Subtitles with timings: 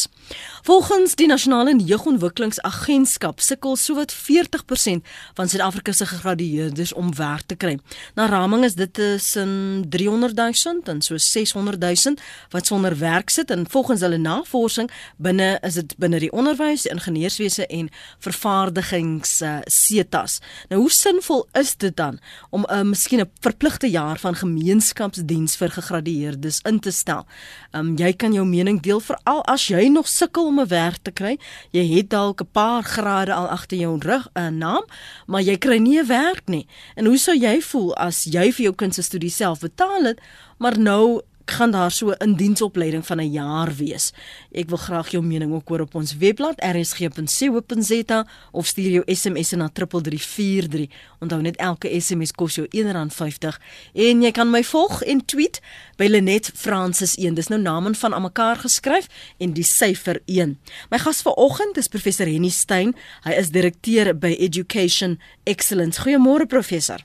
[0.66, 5.04] Volgens die Nasionale Jeugontwikkelingsagentskap sukkel sowat 40%
[5.38, 7.76] van Suid-Afrika se gegradueerdes om werk te kry.
[8.18, 12.16] Na raming is dit tussen 300 000 en so so 600 000
[12.50, 17.68] wat sonder werk sit en volgens hulle navorsing binne is dit binne die onderwys, ingenieurswese
[17.68, 17.91] en
[18.26, 20.40] vervaardigings uh, setas.
[20.74, 22.18] Nou hoe sinvol is dit dan
[22.50, 27.26] om 'n uh, miskien 'n verpligte jaar van gemeenskapsdiens vir gegradueerdes in te stel?
[27.72, 31.12] Um, jy kan jou mening deel veral as jy nog sukkel om 'n werk te
[31.12, 31.38] kry.
[31.71, 34.85] Jy het dalk 'n paar grade al agter jou rug 'n uh, naam,
[35.27, 36.68] maar jy kry nie 'n werk nie.
[36.96, 40.20] En hoe sou jy voel as jy vir jou kind se studie self betaal het?
[40.57, 44.13] maar nou gaan daar so 'n diensopleiding van 'n jaar wees.
[44.51, 49.52] Ek wil graag jou mening ook hoor op ons webblad rsg.co.za of stuur jou SMS
[49.52, 50.87] na 3343.
[51.20, 53.60] Onthou net elke SMS kos jou R1.50
[53.93, 55.62] en jy kan my volg en tweet
[55.98, 57.34] by Lenet Francis 1.
[57.34, 60.59] Dis nou name van almekaar geskryf en die syfer 1.
[60.90, 62.96] My gas vanoggend is professor Henny Stein.
[63.24, 66.02] Hy is direkteur by Education Excellence.
[66.02, 67.00] Goeiemôre professor.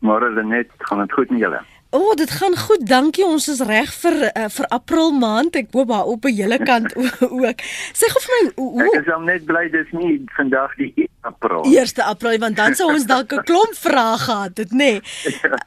[0.00, 1.60] Môre Lenet, gaan dit goed met julle?
[1.92, 2.86] O, oh, dit gaan goed.
[2.86, 3.24] Dankie.
[3.26, 5.56] Ons is reg vir uh, vir April maand.
[5.58, 6.94] Ek hoop daar op 'n hele kant
[7.42, 7.64] ook.
[7.98, 11.08] Sê gou vir my, hoe Ek is om net bly dis nie vandag die 1
[11.20, 11.64] April.
[11.66, 14.76] 1 April want dan sou ons dalk 'n klomp vrae gehad het, nê.
[14.78, 15.02] Nee.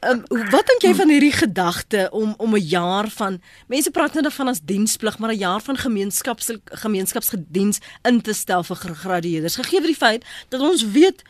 [0.07, 0.23] Um,
[0.55, 4.47] wat dink jy van hierdie gedagte om om 'n jaar van mense praat nou van
[4.47, 9.59] as diensplig, maar 'n jaar van gemeenskaps gemeenskapsgediens in te stel vir gegradueerdes.
[9.59, 11.21] Gegee die feit dat ons weet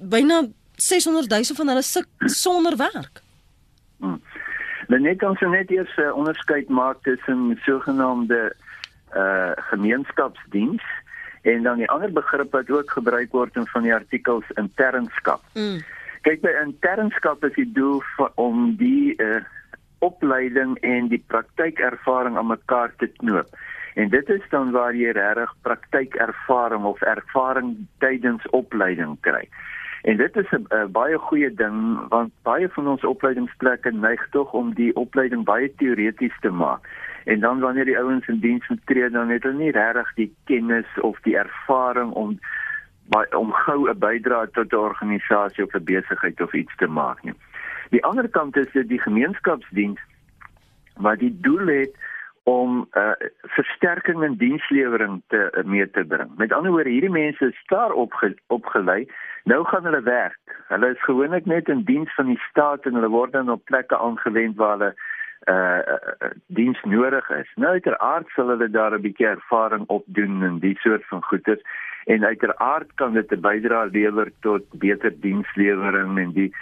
[0.00, 3.27] byna 600 000 van hulle sit sonder werk.
[4.88, 4.94] Hmm.
[4.94, 8.52] Maar net ons net eers 'n uh, onderskeid maak tussen sogenaamde
[9.14, 10.82] uh gemeenskapsdiens
[11.42, 15.40] en dan die ander begrip wat ook gebruik word in van die artikels internskap.
[15.54, 15.80] Mm.
[16.22, 19.40] Kyk by internskap is die doel vir, om die uh
[19.98, 23.48] opleiding en die praktykervaring aan mekaar te knoop.
[23.94, 29.48] En dit is dan waar jy regtig praktykervaring of ervaring tydens opleiding kry.
[30.02, 34.74] En dit is 'n baie goeie ding want baie van ons opleidingsplekke neig tog om
[34.74, 36.80] die opleiding baie teoreties te maak.
[37.24, 40.34] En dan wanneer die ouens in diens moet tree, dan het hulle nie regtig die
[40.44, 42.38] kennis of die ervaring om
[43.30, 47.34] om gou 'n bydrae tot 'n organisasie of 'n besigheid of iets te maak nie.
[47.90, 50.00] Die ander kant is dit die gemeenskapsdiens
[50.96, 51.96] wat die doel het
[52.42, 56.30] om uh, versterking in dienslewering te uh, mee te bring.
[56.36, 59.08] Met ander woorde, hierdie mense is daar opge, opgelei
[59.48, 60.56] Nou gaan hulle werk.
[60.68, 63.96] Hulle is gewoonlik net in diens van die staat en hulle word dan op plekke
[63.96, 64.90] aangewend waar hulle
[65.52, 67.52] uh, uh diens nodig is.
[67.56, 71.60] Nou uiteraard sal hulle daar 'n bietjie ervaring opdoen in die soort van goeder
[72.04, 76.52] en uiteraard kan dit 'n bydrae lewer tot beter dienslewering en die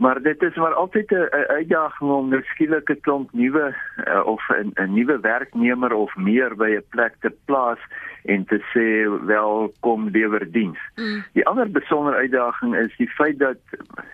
[0.00, 3.74] Maar dit is maar altyd 'n uitdaging om nou skielik 'n klomp nuwe
[4.08, 7.78] uh, of 'n 'n nuwe werknemer of meer by 'n plek te plaas
[8.24, 8.86] en te sê
[9.26, 10.78] welkom lewer diens.
[10.96, 11.24] Mm.
[11.32, 13.60] Die ander besondere uitdaging is die feit dat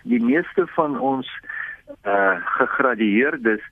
[0.03, 1.39] die meeste van ons
[2.03, 3.63] uh gegradueerdes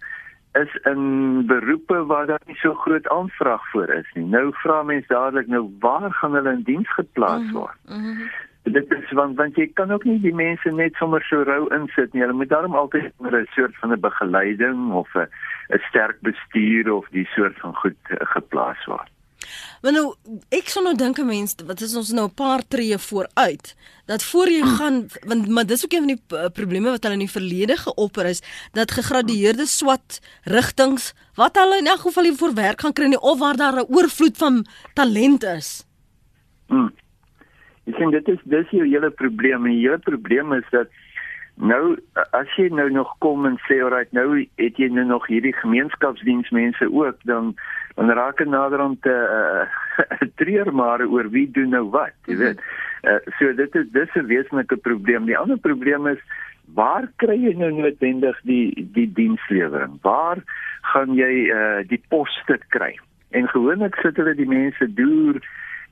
[0.54, 4.26] is in beroepe waar daar nie so groot aanvraag vir is nie.
[4.26, 7.60] Nou vra mense dadelik nou waar gaan hulle in diens geplaas mm-hmm.
[7.60, 7.78] word?
[7.86, 8.30] Mm -hmm
[8.66, 12.14] dit is want want jy kan ook nie die mense net sommer so rou insit
[12.14, 12.24] nie.
[12.26, 15.28] Hulle moet daarom altyd 'n soort van 'n begeleiding of 'n
[15.70, 19.10] 'n sterk bestuur of die soort van goed uh, geplaas word.
[19.82, 20.16] Maar nou
[20.50, 23.76] ek sou nou dink 'n mens wat is ons nou 'n paar tree vooruit
[24.06, 27.20] dat voor jy gaan want maar dis ook een van die uh, probleme wat hulle
[27.20, 32.38] in die verlede geopper is dat gegradueerde swat rigtings wat hulle in elk geval nie
[32.38, 35.86] voor werk gaan kry nie of waar daar 'n oorvloed van talent is.
[36.68, 36.94] Hmm.
[37.96, 39.64] Ek sien dit is dis jou hele probleem.
[39.64, 40.90] En die hele probleem is dat
[41.56, 41.96] nou
[42.36, 46.90] as jy nou nog kom en sê alright nou het jy nou nog hierdie gemeenskapsdiensmense
[46.92, 47.54] ook dan
[47.96, 52.36] dan raak dit nader om te uh, treur maar oor wie doen nou wat jy
[52.42, 52.60] weet.
[53.08, 55.32] Uh, so dit is dis 'n wesenlike probleem.
[55.32, 56.20] Die ander probleem is
[56.76, 60.02] waar kry jy nou noodwendig die die dienslewering?
[60.04, 60.44] Waar
[60.92, 63.00] gaan jy uh, die poste kry?
[63.32, 65.40] En gewoonlik sit hulle die mense deur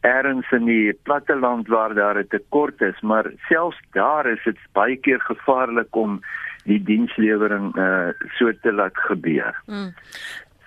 [0.03, 4.97] ergens in die platteland waar daar 'n tekort is, maar selfs daar is dit baie
[4.97, 6.21] keer gevaarlik om
[6.63, 9.55] die dienslewering uh so te laat gebeur.
[9.65, 9.93] Mm.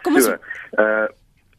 [0.03, 0.37] Kom ons so,
[0.79, 1.09] uh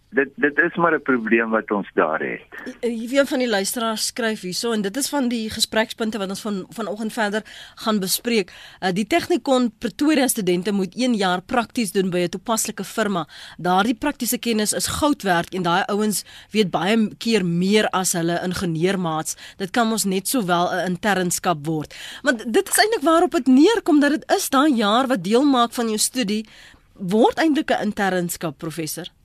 [0.09, 2.42] dit dit is maar 'n probleem wat ons daar het.
[2.80, 6.65] Een van die luisteraars skryf hierso en dit is van die gesprekspunte wat ons van
[6.69, 7.42] vanoggend verder
[7.75, 8.51] gaan bespreek.
[8.80, 13.27] Uh, die Technikon Pretoria studente moet 1 jaar prakties doen by 'n toepaslike firma.
[13.57, 18.42] Daardie praktiese kennis is goud werd en daai ouens weet baie keer meer as hulle
[18.44, 19.36] ingenieurmaats.
[19.57, 21.95] Dit kan ons net sowel 'n internskap word.
[22.21, 25.74] Want dit is eintlik waarop dit neerkom dat dit is daai jaar wat deel maak
[25.74, 26.45] van jou studie
[26.94, 29.17] word eintlik 'n internskap professor.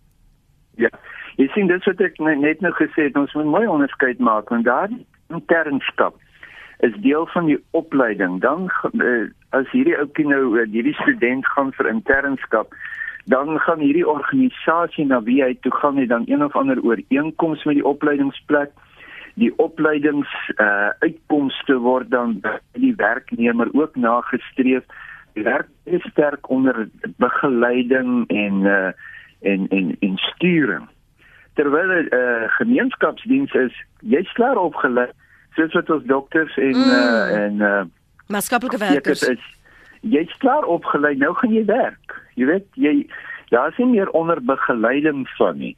[0.81, 0.89] Ja.
[1.37, 4.69] Jy sien dis wat ek net nou gesê het, ons moet mooi onderskeid maak want
[4.69, 4.93] daar
[5.33, 6.19] internskap
[6.83, 8.41] is deel van die opleiding.
[8.41, 12.75] Dan uh, as hierdie ouetjie nou uh, hierdie student gaan vir internskap,
[13.31, 17.63] dan gaan hierdie organisasie na wie hy toe gaan, hy dan een of ander ooreenkoms
[17.69, 18.75] met die opleidingsplek.
[19.41, 20.29] Die opleidings
[20.61, 22.41] uh uitkomste word dan
[22.77, 24.85] die werknemer ook nagestreef.
[25.39, 26.89] Die werk is sterk onder
[27.23, 28.91] begeleiding en uh
[29.43, 30.89] en en en sturing.
[31.55, 35.11] Terwyl 'n uh, gemeenskapsdiens is, jy's klaar opgelei
[35.55, 36.95] soos wat ons dokters en mm.
[36.97, 37.83] uh, en uh,
[38.27, 39.45] maatskaplike werkers is.
[40.01, 42.17] Jy's klaar opgelei, nou gaan jy werk.
[42.35, 42.95] Jy weet, jy
[43.53, 45.77] daar's nie meer onder begeleiding van nie.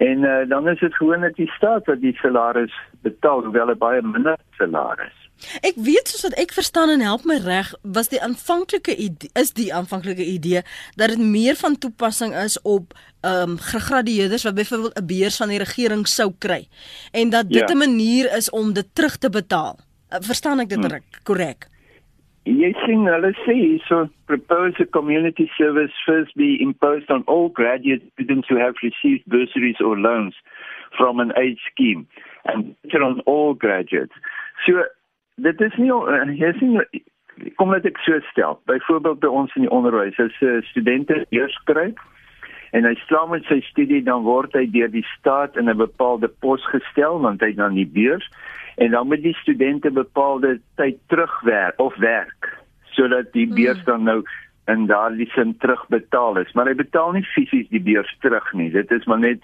[0.00, 2.74] En uh, dan is dit gewoon net die staat wat die salaris
[3.04, 5.19] betaal, hoewel dit baie minder salaris.
[5.62, 8.94] Ek weet soos wat ek verstaan en help my reg, was die aanvanklike
[9.40, 10.62] is die aanvanklike idee
[11.00, 15.48] dat dit meer van toepassing is op ehm um, gegradueerdes wat byvoorbeeld 'n beurs van
[15.48, 16.68] die regering sou kry
[17.12, 17.74] en dat dit ja.
[17.74, 19.78] 'n manier is om dit terug te betaal.
[20.10, 20.98] Uh, verstaan ek dit hm.
[21.22, 21.68] korrek?
[22.44, 28.02] Jy sien hulle sê so propose a community service first be imposed on all graduate
[28.12, 30.34] students who have received bursaries or loans
[30.96, 32.06] from an aid scheme
[32.44, 34.14] and on all graduates.
[34.66, 34.84] So
[35.42, 35.90] dit is nie
[36.40, 36.78] jy sien
[37.56, 38.58] kom net ek so stel.
[38.68, 41.94] Byvoorbeeld by ons in die onderwys as 'n eh, studente eers kry
[42.72, 46.28] en hy slaag met sy studie dan word hy deur die staat in 'n bepaalde
[46.28, 48.28] pos gestel want hy dan die beurs
[48.76, 52.60] en dan moet die studente bepaalde tyd terugwerk of werk
[52.94, 53.54] sodat die mm.
[53.54, 54.22] beurs dan nou
[54.66, 58.90] in daardie sin terugbetaal is maar hy betaal nie fisies die beurs terug nie dit
[58.90, 59.42] is maar net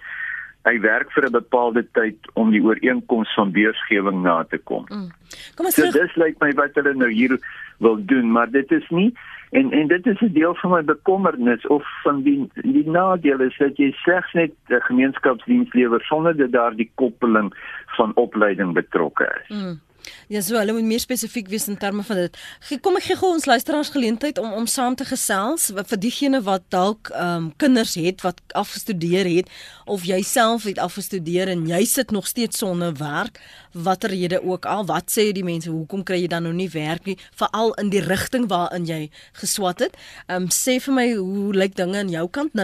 [0.67, 4.85] hy werk vir 'n bepaalde tyd om die ooreenkoms van beursgewing na te kom.
[4.89, 5.11] Mm.
[5.55, 7.39] Kom ons so, dis lyk my wat hulle nou hier
[7.79, 9.13] wil doen, maar dit is nie
[9.51, 13.57] en en dit is 'n deel van my bekommernis of van die die nadeel is
[13.59, 17.55] dat jy slegs net 'n gemeenskapsdiens lewer sonder dat daar die koppeling
[17.87, 19.57] van opleiding betrokke is.
[19.57, 19.81] Mm.
[20.29, 22.39] Ja, so hulle moet meer spesifiek wees in terme van dit.
[22.83, 26.67] Kom ek gee gou ons luisteraars geleentheid om om saam te gesels vir diegene wat
[26.75, 29.51] dalk ehm um, kinders het wat afgestudeer het
[29.85, 33.41] of jouself het afgestudeer en jy sit nog steeds sonder werk,
[33.83, 37.05] watter rede ook al, wat sê die mense, hoekom kry jy dan nou nie werk
[37.07, 39.97] nie, veral in die rigting waarin jy geswat het?
[40.27, 42.63] Ehm um, sê vir my hoe lyk dinge aan jou kant 0891104553?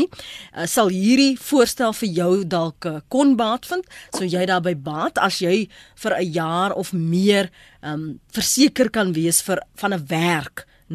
[0.00, 0.08] Uh,
[0.54, 3.84] eh, sal hierdie voorstel vir jou dalk uh, kon baat vind?
[4.16, 7.50] So jy daar daarbey baat as jy vir 'n jaar of meer
[7.82, 10.94] ehm um, verseker kan wees vir van 'n werk 0891104553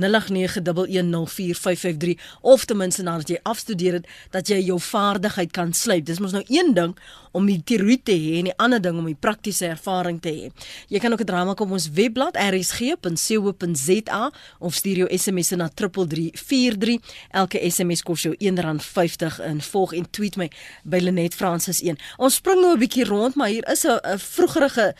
[2.42, 6.06] of ten minste nadat jy afstudeer het dat jy jou vaardigheid kan slyp.
[6.06, 6.95] Dis mos nou een ding
[7.36, 10.51] om die teorie te hê en die ander ding om die praktiese ervaring te hê.
[10.88, 17.00] Jy kan ook 'n drama kom ons webblad rsg.co.za of stuur jou SMS na 3343.
[17.31, 20.50] Elke SMS kos jou R1.50 en volg en tweet my
[20.84, 21.98] by Lenet Francis 1.
[22.17, 24.96] Ons spring nou 'n bietjie rond, maar hier is 'n vroegerige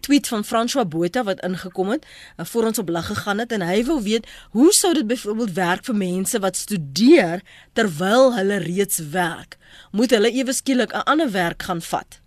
[0.00, 2.06] tweet van François Botha wat ingekom het
[2.36, 4.11] voor ons op lig gegaan het en hy wil weet
[4.50, 7.40] hoe sou dit byvoorbeeld werk vir mense wat studeer
[7.72, 9.56] terwyl hulle reeds werk?
[9.92, 12.20] moet hulle ewe skielik 'n ander werk gaan vat.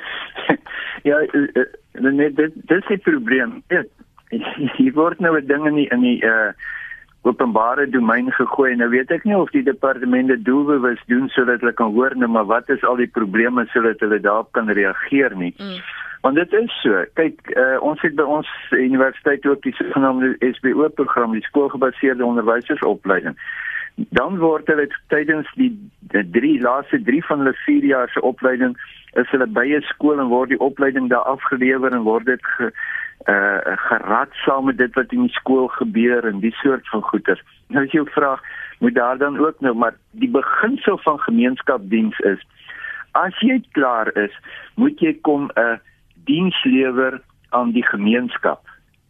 [1.08, 3.62] ja, uh, nee, dit dit is 'n probleem.
[4.76, 6.52] Hier word nou 'n ding in die in die uh
[7.24, 8.76] openbare domein gegooi.
[8.76, 12.28] Nou weet ek nie of die departement dit doelbewus doen sodat hulle kan hoor nou
[12.28, 15.54] maar wat is al die probleme sodat hulle daarop kan reageer nie.
[15.56, 15.80] Mm.
[16.24, 17.04] Want dit is so.
[17.20, 23.36] Kyk, uh, ons het by ons universiteit ook die sogenaamde SBO program, die skoolgebaseerde onderwysersopleiding
[23.94, 25.70] dan word hulle tydens die,
[26.12, 28.74] die drie laaste 3 van hulle 4 jaar se opleiding
[29.20, 32.72] is hulle by 'n skool en word die opleiding daar afgelewer en word dit ge,
[33.30, 37.42] uh gerad saam met dit wat in die skool gebeur en die soort van goeder.
[37.68, 38.40] Nou as jy vra,
[38.80, 42.42] moet daar dan ook nou maar die beginsel van gemeenskapsdiens is.
[43.12, 44.34] As jy klaar is,
[44.74, 45.78] moet jy kom 'n uh,
[46.24, 48.60] diens lewer aan die gemeenskap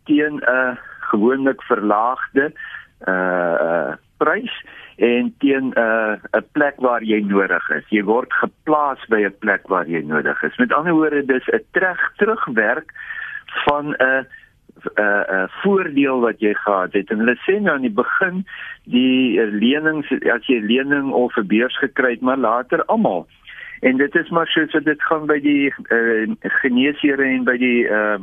[0.04, 0.76] teen 'n uh,
[1.10, 2.52] gewoonlik verlaagde
[3.08, 4.54] uh uh prys
[4.96, 7.84] en teen 'n uh, 'n plek waar jy nodig is.
[7.88, 10.56] Jy word geplaas by 'n plek waar jy nodig is.
[10.56, 12.92] Met ander woorde, dis 'n terug terugwerk
[13.66, 14.22] van 'n uh,
[14.94, 17.10] uh, uh voordeel wat jy gehad het.
[17.10, 18.46] En hulle sê nou aan die begin
[18.84, 23.26] die uh, lenings as jy lening of 'n beurs gekry het, maar later almal.
[23.80, 26.30] En dit is maar so so dit gaan by die uh,
[26.62, 28.18] geneesere en by die uh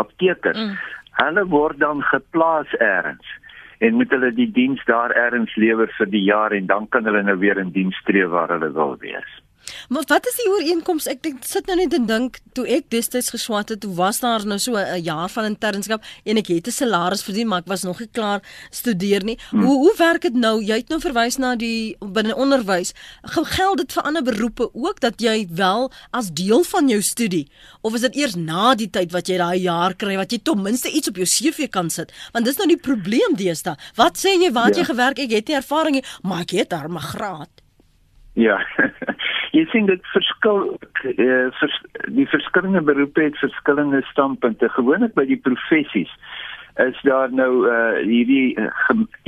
[0.00, 0.56] aptekers.
[0.56, 0.76] Mm.
[1.20, 3.38] Hulle word dan geplaas elders
[3.78, 7.22] en moet hulle die diens daar elders lewer vir die jaar en dan kan hulle
[7.26, 9.42] nou weer in diens tree waar hulle wil wees.
[9.88, 11.06] Maar wat is die ooreenkoms?
[11.10, 14.44] Ek dink sit nou net en dink toe ek destyds geswat het, toe was daar
[14.46, 17.82] nou so 'n jaar van internskap en ek het 'n salaris verdien, maar ek was
[17.82, 18.40] nog nie klaar
[18.70, 19.38] studeer nie.
[19.50, 19.64] Hmm.
[19.64, 20.62] Hoe hoe werk dit nou?
[20.64, 22.92] Jy het nou verwys na die binne onderwys.
[23.22, 27.50] Geld dit vir ander beroepe ook dat jy wel as deel van jou studie
[27.80, 30.62] of is dit eers na die tyd wat jy daai jaar kry wat jy ten
[30.62, 32.12] minste iets op jou CV kan sit?
[32.32, 33.76] Want dis nou die probleem deesdae.
[33.94, 34.82] Wat sê jy wat ja.
[34.82, 35.18] jy gewerk?
[35.18, 37.61] Ek het nie ervaring nie, maar ek het daar 'n graad.
[38.32, 38.56] Ja.
[39.56, 41.76] jy sien dit verskil uh, vers,
[42.08, 44.70] die verskillende beroepe het verskillende standpunte.
[44.72, 46.12] Gewoonlik by die professies
[46.80, 48.70] is daar nou uh, hierdie uh,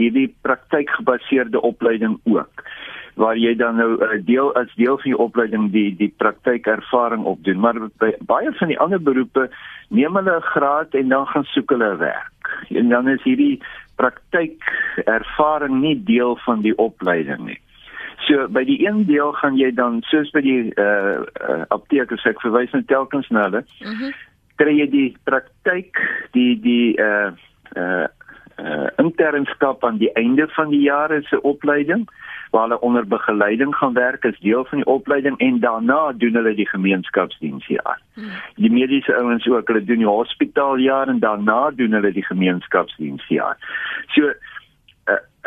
[0.00, 2.64] hierdie praktykgebaseerde opleiding ook
[3.20, 7.60] waar jy dan nou uh, deel as deel van die opleiding die die praktykervaring opdoen.
[7.60, 9.50] Maar by baie van die ander beroepe
[9.92, 12.48] neem hulle 'n graad en dan gaan soek hulle werk.
[12.72, 13.60] En dan is hierdie
[14.00, 17.60] praktykervaring nie deel van die opleiding nie
[18.26, 22.40] So by die een deel gaan jy dan soos by die uh, uh aptekers ek
[22.40, 23.64] verwys net telkens na hulle.
[23.80, 24.08] Mhm.
[24.10, 24.22] Mm
[24.54, 25.98] kry jy die praktyk
[26.36, 27.32] die die uh
[27.74, 28.06] uh
[28.62, 32.06] uh internskap aan die einde van die jaar se opleiding
[32.54, 36.54] waar hulle onder begeleiding gaan werk as deel van die opleiding en daarna doen hulle
[36.54, 37.98] die gemeenskapsdiens jaar.
[38.14, 38.30] Hmm.
[38.54, 43.58] Die mediese ouens ook, hulle doen die hospitaaljaar en daarna doen hulle die gemeenskapsdiens jaar.
[44.14, 44.30] So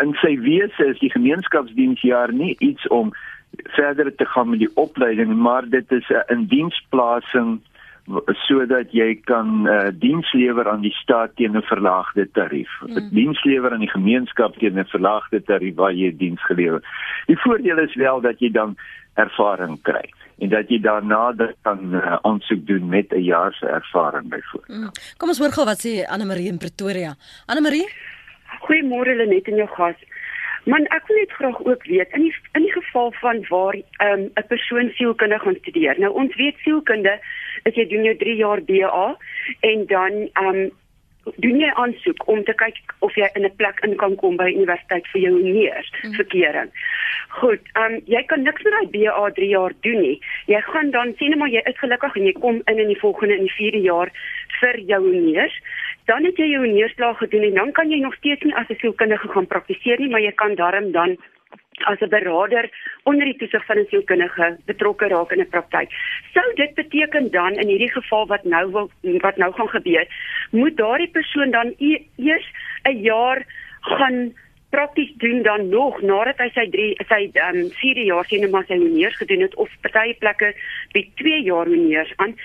[0.01, 3.13] in sy wese is die gemeenskapsdiensjaar nie iets om
[3.75, 7.59] verder te gaan met die opleiding maar dit is 'n indiensplasing
[8.47, 12.71] sodat jy kan uh, diens lewer aan die staat teen 'n verlaagde tarief.
[12.81, 13.09] Mm.
[13.11, 16.81] Diens lewer aan die gemeenskap teen 'n verlaagde tarief waar jy diens gelewer.
[17.27, 18.77] Die voordeel is wel dat jy dan
[19.13, 20.07] ervaring kry
[20.39, 24.79] en dat jy daarna dit kan uh, aansoek doen met 'n jaar se ervaring byvoorbeeld.
[24.79, 24.91] Mm.
[25.17, 27.15] Kom ons hoor gou wat sê Anne Marie in Pretoria.
[27.45, 27.87] Anne Marie
[28.65, 29.99] Goeiemôre Lenet en jou gas.
[30.67, 34.19] Man, ek wil net graag ook weet in die in die geval van waar ehm,
[34.19, 35.99] 'n um, persoon sielkunde gaan studeer.
[35.99, 37.19] Nou ons weet sielkunde
[37.63, 39.17] is jy doen jou 3 jaar BA
[39.59, 40.69] en dan um,
[41.35, 44.49] doen jy aansoek om te kyk of jy in 'n plek in kan kom by
[44.51, 46.13] universiteit vir jou neers mm.
[46.13, 46.69] verkering.
[47.39, 50.19] Goed, um, jy kan niks met daai BA 3 jaar doen nie.
[50.45, 53.35] Jy gaan dan sien maar jy is gelukkig en jy kom in in die volgende
[53.35, 54.11] in die 4de jaar
[54.59, 55.59] vir jou neers
[56.07, 58.79] dan het jy jou neerslag gedoen en dan kan jy nog steeds nie as 'n
[58.79, 61.17] sielkundige gaan praktiseer nie, maar jy kan darm dan
[61.85, 62.69] as 'n beraader
[63.03, 65.89] onder die toesig van 'n sielkundige betrokke raak in 'n praktyk.
[66.33, 70.07] Sou dit beteken dan in hierdie geval wat nou wil wat nou gaan gebeur,
[70.51, 72.47] moet daardie persoon dan e eers
[72.83, 73.45] 'n jaar
[73.81, 74.33] gaan
[74.69, 78.79] prakties doen dan nog nadat hy sy 3 sy um 4 jaar sien maar sy
[78.81, 80.53] honeurs gedoen het of party plekke
[80.95, 82.35] by 2 jaar honeurs aan.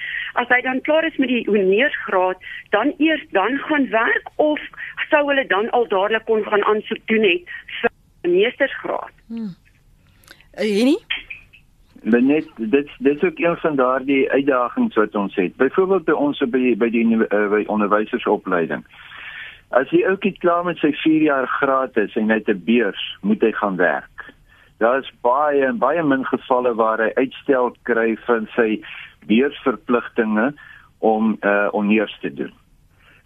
[0.41, 2.39] As hy dan klaar is met die honeursgraad
[2.71, 4.61] dan eers dan gaan werk of
[5.11, 7.93] sou hulle dan al dadelik kon gaan aansoek doen het vir
[8.31, 9.13] meestersgraad?
[9.27, 9.53] Hmm.
[10.61, 11.01] Enie
[12.03, 15.57] net dit dit is ook een van daardie uitdagings wat ons het.
[15.57, 18.83] Byvoorbeeld by ons by by die uh, by onderwysersopleiding
[19.73, 23.03] As die ouetjie klaar met sy 4 jaar graad is en hy het 'n beurs,
[23.23, 24.25] moet hy gaan werk.
[24.79, 28.83] Daar is baie en baie min gevalle waar hy uitstel kry van sy
[29.27, 30.53] beursverpligtinge
[30.99, 32.53] om uh onneers te doen.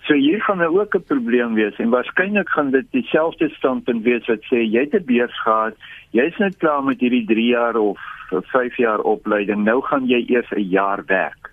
[0.06, 4.26] So hier gaan nou ook 'n probleem wees en waarskynlik gaan dit dieselfde standpunt wees
[4.26, 5.74] wat sê jy het 'n beurs gehad,
[6.10, 7.98] jy's net klaar met hierdie 3 jaar of
[8.30, 11.50] 5 jaar opleiding, nou gaan jy eers 'n jaar werk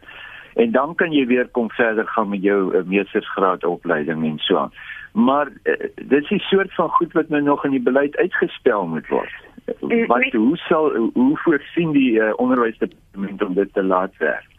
[0.54, 4.58] en dan kan jy weer kom verder gaan met jou uh, meestersgraad opleiding en so
[4.58, 4.74] aan.
[5.12, 8.88] Maar uh, dit is 'n soort van goed wat nou nog in die beleid uitgespel
[8.88, 9.34] moet word.
[9.82, 14.52] Uh, wat hoe sal hoe voorsien die uh, onderwysdepartement om dit te laat werk?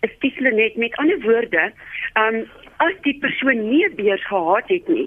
[0.00, 1.72] Ek sê net met ander woorde,
[2.18, 2.46] um,
[2.82, 5.06] as die persoon nie beurs gehad het nie,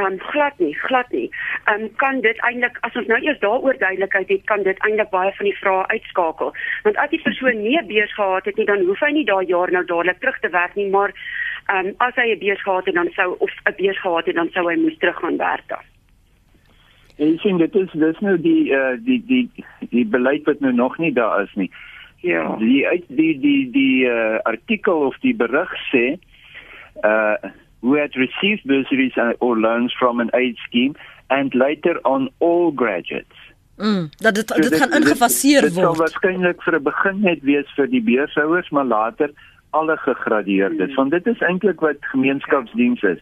[0.00, 1.28] um glad nie, glad nie.
[1.72, 5.32] Um kan dit eintlik as ons nou eers daaroor duidelikheid het, kan dit eintlik baie
[5.38, 6.52] van die vrae uitskakel.
[6.88, 9.72] Want as die persoon nie beurs gehad het nie, dan hoef hy nie daai jaar
[9.72, 11.14] nou dadelik terug te werk nie, maar
[11.72, 14.50] um as hy 'n beurs gehad het, dan sou of 'n beurs gehad het, dan
[14.52, 15.84] sou hy moes terug gaan werk dan.
[17.16, 19.48] Ek sien dit is dis nou die uh die die
[19.90, 21.70] die beleid wat nou nog nie daar is nie.
[22.20, 22.56] Ja.
[22.58, 26.18] Die uit die die die uh artikel of die berig sê
[27.02, 27.36] uh,
[27.80, 30.94] who had received bursaries or loans from an aid scheme
[31.28, 33.36] and later on all graduates.
[33.76, 35.74] Mm, dat dit so dit gaan ingefaseer word.
[35.74, 39.30] Dit sal waarskynlik vir 'n begin net wees vir die beurshouers, maar later
[39.74, 40.94] alle gegradeerdes mm.
[40.94, 43.18] want dit is eintlik wat gemeenskapsdiens is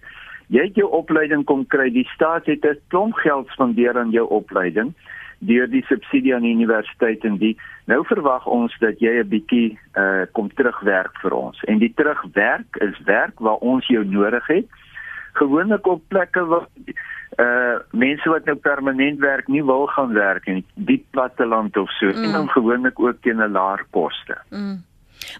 [0.52, 4.26] jy het jou opleiding kom kry die staat het 'n klomp geld spandeer aan jou
[4.28, 4.92] opleiding
[5.42, 7.56] deur die subsidie aan die universiteit en die
[7.90, 12.76] nou verwag ons dat jy 'n bietjie uh kom terugwerk vir ons en die terugwerk
[12.80, 14.68] is werk waar ons jou nodig het
[15.32, 16.68] gewoonlik op plekke waar
[17.38, 22.06] uh mense wat nou permanent werk nie wil gaan werk in die platteland of so
[22.06, 22.24] mm.
[22.24, 24.36] en dan gewoonlik ook teen 'n laer koste.
[24.50, 24.82] Mm.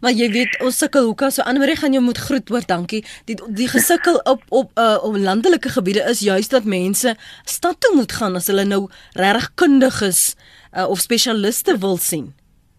[0.01, 3.05] Maar jy weet ons sukkel hoeka so Annelie gaan jou moet groet hoor dankie.
[3.25, 7.97] Die die gesukkel op op uh op landelike gebiede is juist dat mense stad toe
[7.97, 10.37] moet gaan as hulle nou regtig kundig is
[10.77, 12.33] uh, of spesialiste wil sien.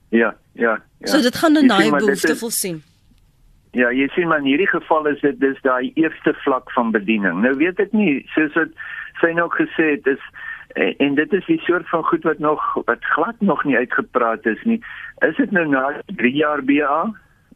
[0.09, 1.07] Ja, ja, ja.
[1.07, 2.83] So dit gaan 'n naai behoefte volsien.
[3.71, 7.41] Ja, jy sien maar in hierdie geval is dit dis daai eerste vlak van bediening.
[7.41, 8.69] Nou weet ek nie soos wat
[9.21, 10.21] sy nou gesê het is
[10.73, 14.45] en, en dit is die soort van goed wat nog wat glad nog nie uitgepraat
[14.45, 14.79] is nie.
[15.27, 17.01] Is dit nou na 3 jaar BA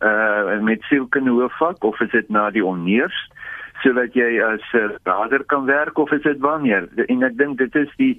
[0.01, 3.17] uh met sielkunde hoofvak of is dit na die onneers
[3.81, 6.87] sodat jy as 'n uh, rader kan werk of is dit wanneer?
[7.07, 8.17] En ek dink dit is die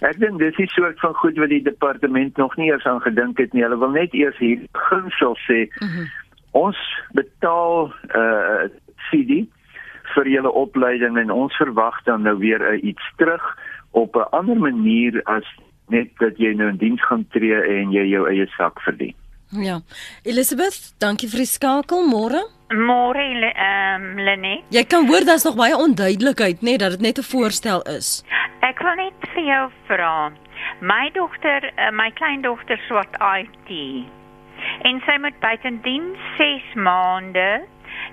[0.00, 3.38] Ek dink dis 'n soort van goed wat die departement nog nie eens aan gedink
[3.38, 3.62] het nie.
[3.62, 5.68] Hulle wil net eers hier gunsel sê.
[5.80, 6.06] Mm -hmm
[6.52, 6.78] ons
[7.14, 8.68] betaal uh
[9.10, 9.46] CD
[10.14, 13.42] vir julle opleiding en ons verwag dan nou weer uh, iets terug
[13.90, 15.46] op 'n ander manier as
[15.90, 19.14] net dat jy nou in diens gaan tree en jy jou eie sak verdien.
[19.50, 19.80] Ja.
[20.22, 22.44] Elizabeth, dankie vir die skakel môre.
[22.70, 24.60] Môre ehm um, Lene.
[24.70, 28.22] Jy kan hoor daar's nog baie onduidelikheid, nê, nee, dat dit net 'n voorstel is.
[28.62, 30.30] Ek wil net vir jou vra.
[30.80, 33.70] My dogter, uh, my kleindogter swat IT
[34.88, 37.62] en sy moet buitendien 6 maande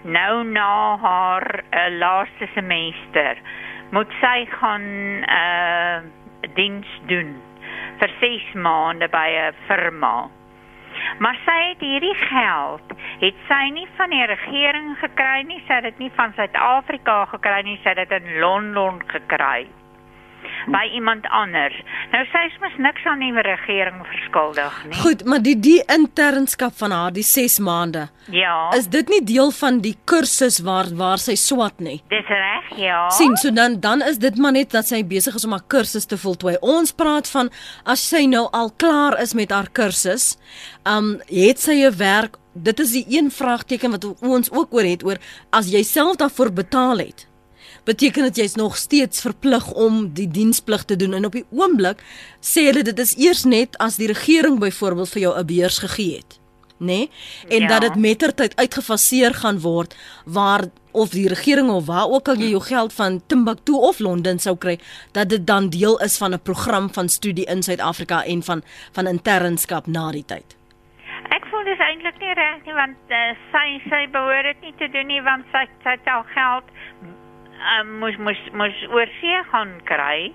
[0.03, 3.37] nou na haar uh, laaste semester
[3.91, 4.87] moet sy gaan
[5.27, 5.99] uh
[6.55, 7.35] diens doen
[7.99, 10.29] vir 6 maande by 'n firma.
[11.19, 15.83] Maar sy het hierdie geld, het sy nie van die regering gekry nie, sy het
[15.83, 19.67] dit nie van Suid-Afrika gekry nie, sy het dit in Londen gekry
[20.73, 21.75] by iemand anders.
[22.11, 24.95] Nou sy is mos niks aan die regering verskuldig nie.
[25.01, 28.07] Goed, maar die die internskap van haar, die 6 maande.
[28.31, 28.69] Ja.
[28.75, 32.01] Is dit nie deel van die kursus waar waar sy swat nie?
[32.11, 33.05] Dis reg, ja.
[33.15, 36.05] Sien, so dan dan is dit maar net dat sy besig is om haar kursus
[36.05, 36.57] te voltooi.
[36.61, 37.51] Ons praat van
[37.85, 40.35] as sy nou al klaar is met haar kursus,
[40.87, 45.03] um het sy 'n werk Dit is die een vraagteken wat ons ook oor het
[45.03, 45.17] oor
[45.49, 47.27] as jy self daarvoor betaal het
[47.87, 52.03] beteken dit jy's nog steeds verplig om die diensplig te doen en op die oomblik
[52.43, 56.19] sê hulle dit is eers net as die regering byvoorbeeld vir jou 'n beurs gegee
[56.19, 56.39] het
[56.79, 57.09] nê nee?
[57.49, 57.67] en ja.
[57.67, 59.95] dat dit mettertyd uitgefaseer gaan word
[60.25, 64.39] waar of die regering of waar ook al jy jou geld van Timbuktu of Londen
[64.39, 64.79] sou kry
[65.11, 69.07] dat dit dan deel is van 'n program van studie in Suid-Afrika en van van
[69.07, 70.55] internskap na die tyd
[71.29, 74.87] Ek voel dis eintlik nie reg nie want uh, sy sy behoort dit nie te
[74.89, 76.65] doen nie want sy sy het al geld
[77.77, 80.33] um, moes moes moes oorsee gaan kry.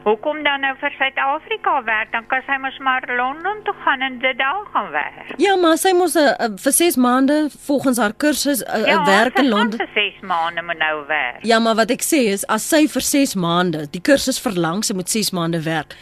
[0.00, 2.08] Hoekom dan nou vir Suid-Afrika werk?
[2.12, 5.34] Dan kan sy mos maar Londen toe gaan en dit daar gaan werk.
[5.36, 6.30] Ja, maar sy moes uh,
[6.64, 9.78] vir 6 maande volgens haar kursus 'n uh, ja, werk in Londen.
[9.78, 11.44] Ja, vir 6 maande moet nou werk.
[11.44, 14.96] Ja, maar wat ek sê is as sy vir 6 maande die kursus verlang, sy
[14.96, 15.96] moet 6 maande werk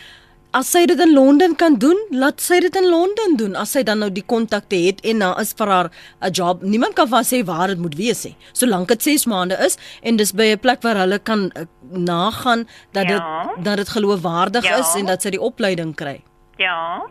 [0.57, 3.57] as sy dit in Londen kan doen, laat sy dit in Londen doen.
[3.59, 5.91] As sy dan nou die kontakte het en nou is vir haar
[6.23, 8.37] 'n job, niemand kan van sê waar dit moet wees nie.
[8.53, 12.67] Solank dit 6 maande is en dis by 'n plek waar hulle kan uh, nagaan
[12.93, 13.55] dat dit ja.
[13.63, 14.79] dat dit geloofwaardig ja.
[14.79, 16.23] is en dat sy die opleiding kry.
[16.57, 17.03] Ja.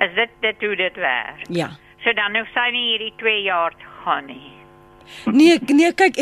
[0.00, 1.46] Is dit dit hoe dit werk?
[1.48, 1.70] Ja.
[2.04, 4.61] So dan hoef sy nie hierdie 2 jaar te gaan nie.
[5.26, 6.18] Nee, nee, kyk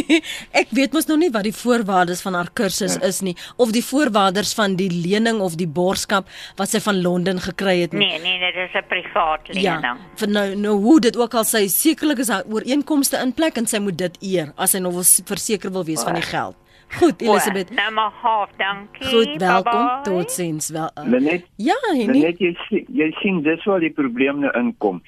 [0.62, 3.06] ek weet mos nog nie wat die voorwaardes van haar kursus ja.
[3.10, 6.28] is nie of die voorwaardes van die lening of die borgskap
[6.60, 8.06] wat sy van Londen gekry het nie.
[8.06, 9.84] Nee, nee, dit is 'n privaat ja, lening.
[9.84, 13.56] Ja, vir nou nou hoe dit ook al sy sekerlik is haar ooreenkomste in plek
[13.56, 16.04] en sy moet dit eer as sy nog wil verseker wil wees oh.
[16.04, 16.56] van die geld.
[16.98, 17.70] Goed, Elisabeth.
[17.70, 19.06] Nou maar half, dankie.
[19.06, 20.02] Goed, welkom.
[20.02, 20.70] Totsiens.
[20.70, 20.90] Wel.
[20.98, 22.20] Uh, Lenet, ja, Henny.
[22.20, 25.02] Lenet, jy jy sien dis waar die probleem nou inkom.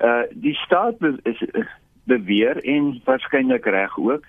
[0.00, 0.96] Uh die staat
[1.28, 1.42] is
[2.04, 4.24] beweer en waarskynlik reg ook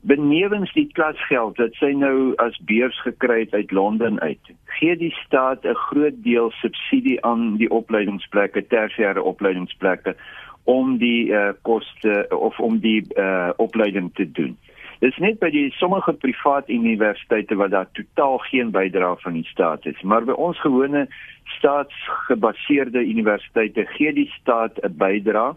[0.00, 5.12] benewens die klasgeld wat sy nou as beurs gekry het uit Londen uit gee die
[5.24, 10.16] staat 'n groot deel subsidie aan die opleidingsplekke tersiêre opleidingsplekke
[10.64, 14.56] om die uh, koste of om die uh, opleiding te doen.
[15.00, 19.46] Dit is net by die sommige privaat universiteite waar daar totaal geen bydrae van die
[19.48, 21.08] staat is, maar by ons gewone
[21.44, 25.54] staatsgebaseerde universiteite gee die staat 'n bydrae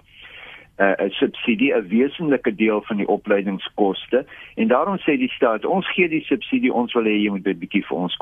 [0.77, 5.87] 'n uh, subsidie 'n wesenlike deel van die opleidingskoste en daarom sê die staat ons
[5.93, 8.17] gee die subsidie ons wil hê jy moet 'n bietjie vir ons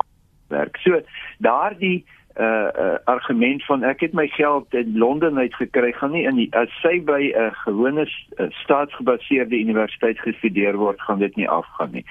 [0.48, 0.76] werk.
[0.76, 1.00] So
[1.38, 2.04] daardie
[2.36, 6.48] uh, uh argument van ek het my geld in Londen uitgekry gaan nie in die,
[6.52, 11.90] as sy by 'n uh, gewone uh, staatsgebaseerde universiteit gestudeer word gaan dit nie afgaan
[11.92, 12.04] nie.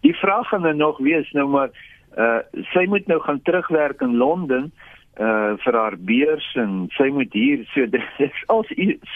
[0.00, 1.70] Die vraag gaan dan nog wees nou maar
[2.18, 2.40] uh
[2.72, 4.72] sy moet nou gaan terugwerk in Londen
[5.18, 8.64] uh vir haar beurs en sy moet hier so dit is al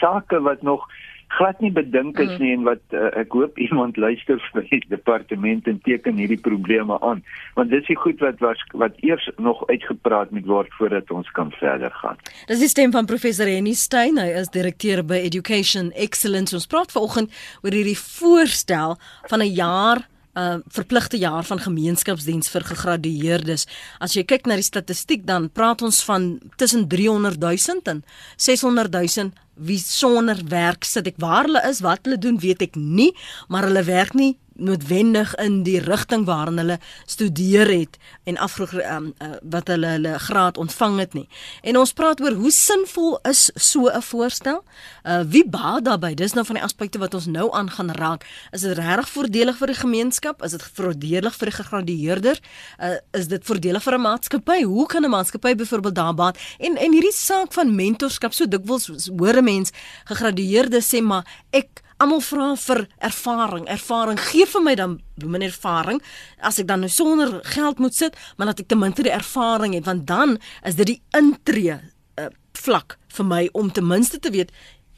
[0.00, 0.88] sake wat nog
[1.28, 2.42] glad nie bedink is mm.
[2.42, 6.98] nie en wat uh, ek hoop iemand luister vir die departement en teken hierdie probleme
[7.00, 7.22] aan
[7.59, 11.52] want dis die goed wat was wat eers nog uitgepraat moet word voordat ons kan
[11.59, 12.18] verder gaan.
[12.50, 16.54] Dis die stem van professor Henny Stein, hy is direkteur by Education Excellence.
[16.57, 18.98] Ons praat vanoggend oor hierdie voorstel
[19.30, 20.04] van 'n jaar
[20.35, 23.66] uh, verpligte jaar van gemeenskapsdiens vir gegradueerdes.
[24.01, 28.05] As jy kyk na die statistiek dan praat ons van tussen 300 000 en
[28.37, 31.07] 600 000 wie sonder werk sit.
[31.07, 33.12] Ek waar hulle is, wat hulle doen, weet ek nie,
[33.49, 39.12] maar hulle werk nie noodwendig in die rigting waarin hulle studeer het en afvroeg um,
[39.19, 41.29] uh, wat hulle hulle graad ontvang het nie.
[41.62, 44.62] En ons praat oor hoe sinvol is so 'n voorstel?
[45.05, 46.14] Uh wie baat daarbey?
[46.14, 48.27] Dis nou van die aspekte wat ons nou aan gaan raak.
[48.53, 50.43] Is dit regtig voordelig vir die gemeenskap?
[50.43, 52.40] Is dit voordelig vir die gegradueerder?
[52.79, 54.62] Uh is dit voordelig vir 'n maatskappy?
[54.62, 56.38] Hoe kan 'n maatskappy byvoorbeeld daar baat?
[56.59, 58.87] En en hierdie saak van mentorskap, so dikwels
[59.19, 59.71] hoor 'n mens
[60.05, 63.67] gegradueerdes sê maar ek almal vra vir ervaring.
[63.73, 66.01] Ervaring gee vir my dan min ervaring
[66.45, 69.77] as ek dan nou sonder geld moet sit, maar dat ek ten minste die ervaring
[69.77, 70.37] het want dan
[70.69, 71.79] is dit die intree
[72.21, 74.53] uh, vlak vir my om ten minste te weet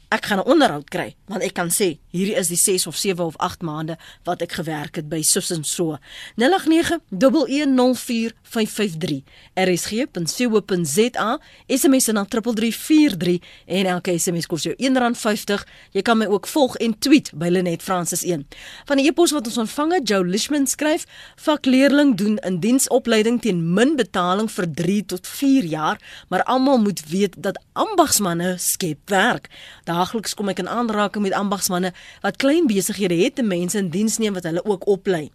[0.09, 3.25] ek gaan 'n onderhoud kry want ek kan sê hierdie is die 6 of 7
[3.25, 5.97] of 8 maande wat ek gewerk het by Sus en so.
[6.39, 9.23] 0891104553
[9.55, 16.75] rsg.co.za SMS na 3343 en elke SMS kos jou R1.50 jy kan my ook volg
[16.75, 18.47] en tweet by Lenet Francis 1
[18.85, 23.73] van die e-pos wat ons ontvang het Joe Lishman skryf vakleerling doen in diensopleiding teen
[23.73, 29.49] min betaling vir 3 tot 4 jaar maar almal moet weet dat ambagsmanne skep werk.
[29.83, 33.91] Daar daagliks kom ek in aanraking met ambagsmande wat klein besighede het en mense in
[33.93, 35.27] diens neem wat hulle ook oplei.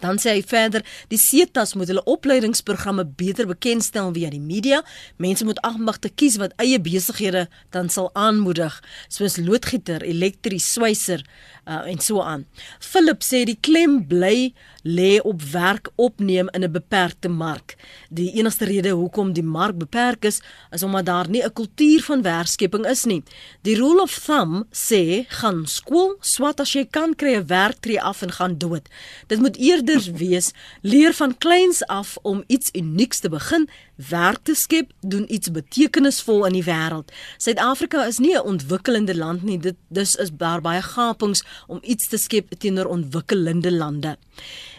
[0.00, 4.80] Dan sê hy verder, die SETAs moet hulle opleidingsprogramme beter bekendstel via die media.
[5.20, 8.78] Mense moet ambagte kies wat eie besighede dan sal aanmoedig,
[9.12, 11.24] soos loodgieter, elektries, swyser
[11.66, 12.46] uh, en so aan.
[12.80, 17.76] Philip sê die klem bly lê op werk opneem in 'n beperkte mark.
[18.08, 20.40] Die enigste rede hoekom die mark beperk is,
[20.70, 23.22] is omdat daar nie 'n kultuur van werkskepping is nie.
[23.62, 28.02] Die rule of thumb sê gaan skool, swat as jy kan kry 'n werk tree
[28.02, 28.88] af en gaan dood.
[29.26, 33.68] Dit moet eerder wees leer van kleins af om iets unieks te begin
[34.08, 37.12] werk te skep, doen iets betekenisvol in die wêreld.
[37.38, 39.58] Suid-Afrika is nie 'n ontwikkelende land nie.
[39.58, 44.16] Dit dis is daar baie gapings om iets te skep teenoor ontwikkelende lande.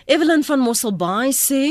[0.06, 1.64] Evelyn van Mosselbaai sê,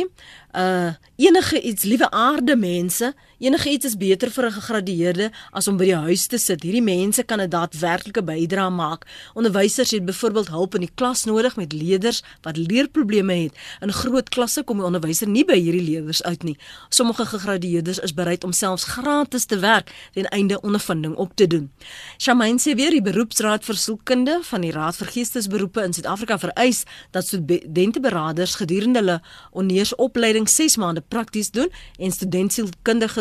[0.57, 5.77] uh enige iets, liewe aarde mense, enige iets is beter vir 'n gegradueerde as om
[5.77, 6.63] by die huis te sit.
[6.63, 9.07] Hierdie mense kan 'n daadwerklike bydrae maak.
[9.35, 13.53] Onderwysers het byvoorbeeld hulp in die klas nodig met leerders wat leerprobleme het.
[13.81, 16.57] In groot klasse kom die onderwyser nie by hierdie leerders uit nie.
[16.89, 21.71] Sommige gegradueerdes is bereid om selfs gratis te werk ten einde ondervinding op te doen.
[22.19, 26.85] Shamain sê weer die beroepsraad vir sielkunde van die Raad vir Geestesberoepe in Suid-Afrika vereis
[27.11, 32.13] dat studenteberaders gedurende hulle onneersopleiding 6 maande prakties doen en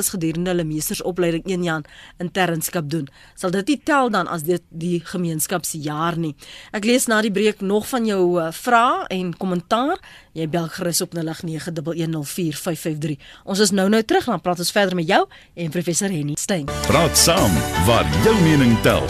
[0.09, 1.83] studentsielkundiges gedurende hulle meestersopleiding 1 jaar
[2.19, 3.07] internskap doen.
[3.35, 6.35] Sal dit nie tel dan as dit die gemeenskapsjaar nie.
[6.73, 9.99] Ek lees na die breek nog van jou uh, vrae en kommentaar.
[10.33, 13.17] Jy bel gerus op 0891104553.
[13.45, 16.65] Ons is nou nou terug dan praat ons verder met jou en professor Henny Stein.
[16.87, 17.51] Praat saam
[17.87, 19.05] waar jou mening tel.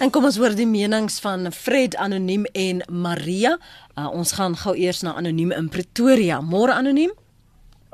[0.00, 3.58] En kom ons hoor die menings van Fred Anoniem en Maria.
[3.98, 6.40] Uh, ons gaan gou eers na Anoniem in Pretoria.
[6.40, 7.12] Môre Anoniem?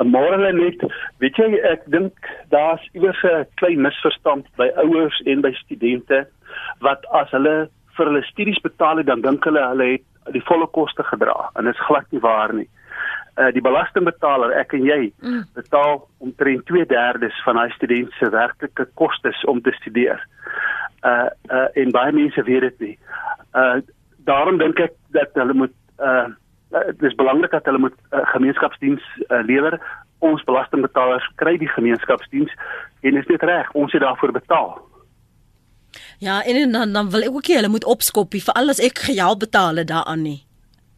[0.04, 0.82] Môre net.
[1.24, 2.12] Weet jy ek dink
[2.52, 6.26] daar's iewers 'n klein misverstand by ouers en by studente
[6.80, 10.66] wat as hulle vir hulle studies betaal het, dan dink hulle hulle het die volle
[10.66, 12.68] koste gedra en dit is glad nie waar nie.
[13.36, 15.42] Uh die belastingbetaler, ek en jy, mm.
[15.54, 20.20] betaal omtrent 2/3 van hy student se werklike kostes om te studeer
[21.04, 22.98] uh uh en baie mense weet dit nie.
[23.54, 23.80] Uh
[24.24, 26.28] daarom dink ek dat hulle moet uh
[26.70, 29.80] dit is belangrik dat hulle moet uh, gemeenskapsdiens uh, lewer.
[30.18, 32.52] Ons belastingbetalers kry die gemeenskapsdiens
[33.00, 34.76] en is dit reg, ons het daarvoor betaal.
[36.18, 39.36] Ja, en dan dan wil ek ook hê hulle moet opskop vir alles ek gejaal
[39.36, 40.45] betaal daaraan nie.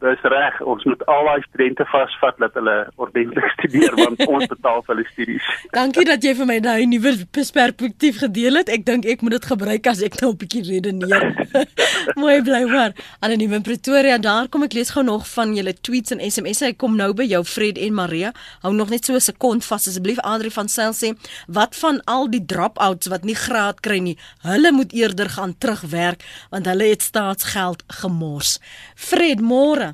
[0.00, 0.60] Dis reg.
[0.62, 5.06] Ons moet al daai studente vasvat dat hulle ordentlik studeer want ons betaal vir hulle
[5.10, 5.48] studies.
[5.78, 8.70] Dankie dat jy vir my daai nuwe perspektief gedeel het.
[8.72, 11.26] Ek dink ek moet dit gebruik as ek nou 'n bietjie redeneer.
[12.22, 12.94] Mooi bly hoor.
[13.24, 16.72] Anoniem in Pretoria, daar kom ek lees gou nog van julle tweets en SMS'e.
[16.74, 18.32] Ek kom nou by jou Fred en Maria.
[18.62, 20.22] Hou nog net so 'n sekond vas asseblief.
[20.22, 21.14] Adri van Sail sê,
[21.46, 24.18] "Wat van al die drop-outs wat nie graad kry nie?
[24.42, 28.58] Hulle moet eerder gaan terugwerk want hulle het staatsgeld gemors."
[28.94, 29.88] Fred, môre.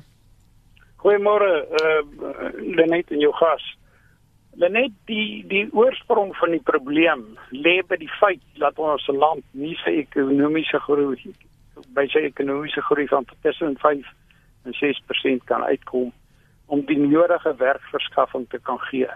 [1.05, 3.61] Goeiemôre, uh Lenet en jou gas.
[4.57, 7.21] Lenet, die die oorsprong van die probleem
[7.53, 11.19] lê by die feit dat ons land nie sy ekonomiese groei
[11.93, 14.09] by sy ekonomiese groei van tussen 5
[14.65, 16.09] en 6% kan uitkom
[16.73, 19.11] om die nodige werkverskaffing te kan gee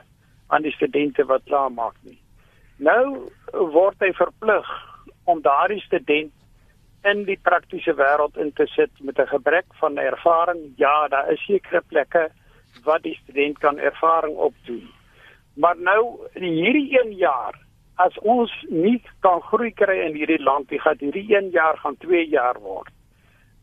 [0.54, 2.19] aan die studente wat klaar maak nie.
[2.78, 3.32] Nou
[3.73, 4.69] word hy verplig
[5.25, 6.36] om daardie student
[7.04, 10.74] in die praktiese wêreld in te sit met 'n gebrek van ervaring.
[10.76, 12.30] Ja, daar is sekere plekke
[12.84, 14.90] wat die student kan ervaring opdoen.
[15.54, 17.56] Maar nou in hierdie 1 jaar
[17.96, 21.98] as ons nie kan groei kry in hierdie land, die gaan hierdie 1 jaar gaan
[21.98, 22.92] 2 jaar word.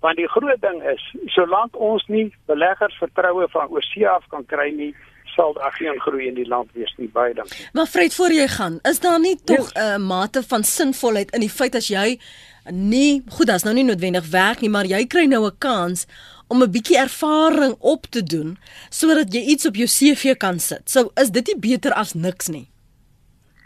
[0.01, 4.71] Want die groot ding is, solank ons nie beleggers vertroue van oorsee af kan kry
[4.71, 4.95] nie,
[5.37, 7.69] sal daar geen groei in die land wees nie baie dankie.
[7.73, 9.97] Maar Fred, voor jy gaan, is daar nie tog 'n yes.
[9.97, 12.19] uh, mate van sinvolheid in die feit as jy
[12.71, 16.07] nie goed as nou nie noodwendig werk nie, maar jy kry nou 'n kans
[16.49, 18.57] om 'n bietjie ervaring op te doen
[18.91, 20.91] sodat jy iets op jou CV kan sit.
[20.91, 22.69] So is dit nie beter as niks nie.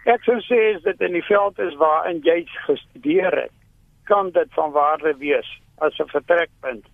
[0.05, 3.53] Ek sou sê is dit in die veld is waarin jy gestudeer het,
[4.05, 6.87] kan dit van waarde wees as 'n vertrekpunt.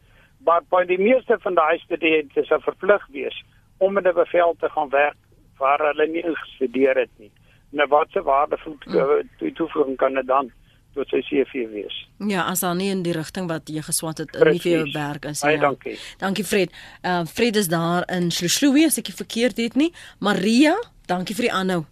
[0.44, 3.44] Maar by die meeste van daai studente is 'n verplig wees
[3.78, 5.16] om in 'n bevel te gaan werk
[5.58, 7.30] waar hulle nie gestudeer het nie.
[7.70, 9.54] Nou wat se waardevol mm.
[9.54, 10.50] toevoeging kan dit dan
[10.96, 11.96] tot sy CV wees.
[12.18, 15.28] Ja, as dan nie in die rigting wat jy geswat het in vir jou werk
[15.30, 15.56] is nie.
[15.56, 15.60] Ja.
[15.68, 15.96] Dankie.
[16.22, 16.72] Dankie Fred.
[17.04, 19.92] Uh Fred is daar in Sloesloe as ek dit verkeerd het nie.
[20.20, 20.74] Maria,
[21.06, 21.84] dankie vir die aanhou.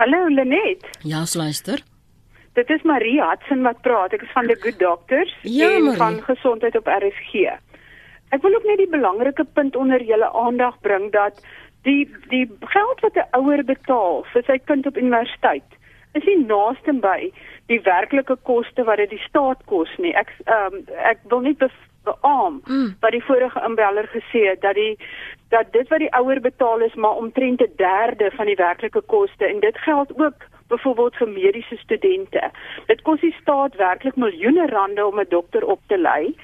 [0.00, 0.86] Hallo Lenet.
[1.04, 1.82] Ja, luister.
[2.58, 4.14] Dit is Maria Hudson wat praat.
[4.16, 5.98] Ek is van the Good Doctors ja, en Marie.
[6.00, 7.46] van gesondheid op RSG.
[8.30, 11.38] Ek wil ook net die belangrike punt onder julle aandag bring dat
[11.82, 15.78] die die geld wat 'n ouer betaal vir sy kind op universiteit
[16.18, 17.30] is nie naaste by
[17.70, 20.14] die werklike koste wat dit die staat kos nie.
[20.18, 21.56] Ek ehm um, ek wil nie
[22.04, 22.94] beamoen mm.
[23.00, 24.96] wat die vorige inbeller gesê het dat die
[25.54, 29.46] dat dit wat die ouer betaal is maar omtrent 'n derde van die werklike koste
[29.46, 32.50] en dit geld ook byvoorbeeld vir mediese studente.
[32.86, 36.34] Dit kos die staat werklik miljoene rande om 'n dokter op te lei.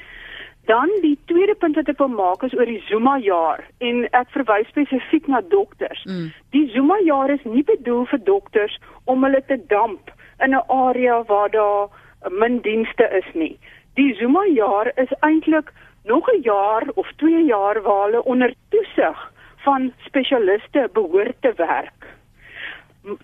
[0.65, 4.29] Dan die tweede punt wat ek wil maak is oor die Zuma jaar en ek
[4.31, 6.05] verwys spesifiek na dokters.
[6.05, 6.33] Mm.
[6.51, 11.23] Die Zuma jaar is nie bedoel vir dokters om hulle te damp in 'n area
[11.25, 11.89] waar daar
[12.29, 13.59] min dienste is nie.
[13.95, 15.73] Die Zuma jaar is eintlik
[16.05, 22.07] nog 'n jaar of 2 jaar waar hulle onder toesig van spesialiste behoort te werk.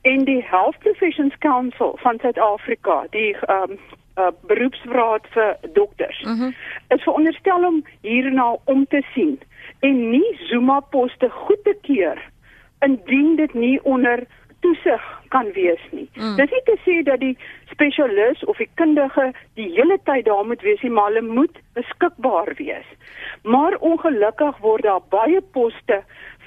[0.02, 3.78] En die Health Professions Council van Suid-Afrika, die ehm um,
[4.16, 6.40] uh, beroepsraad vir dokters, uh mhm.
[6.40, 6.52] -huh.
[6.88, 9.40] is veronderstel om hierna om te sien
[9.80, 12.30] en nie Zuma poste goed te keur
[12.80, 14.26] indien dit nie onder
[14.64, 16.08] toesig kan wees nie.
[16.14, 16.36] Mm.
[16.38, 17.34] Dis nie te sê dat die
[17.72, 22.52] spesialis of die kundige die hele tyd daar moet wees nie, maar hulle moet beskikbaar
[22.58, 22.88] wees.
[23.42, 26.02] Maar ongelukkig word daar baie poste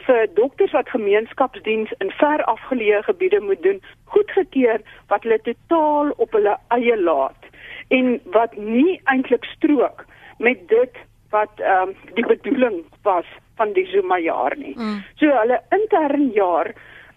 [0.06, 3.82] vir dokters wat gemeenskapsdiens in ver afgeleë gebiede moet doen,
[4.14, 7.50] goedgekeur wat hulle totaal op hulle eie laat
[7.94, 10.06] en wat nie eintlik strook
[10.38, 11.02] met dit
[11.34, 13.26] wat ehm um, die bedoeling was
[13.60, 14.76] van die Zuma jaar nie.
[14.78, 15.02] Mm.
[15.20, 16.74] So hulle intern jaar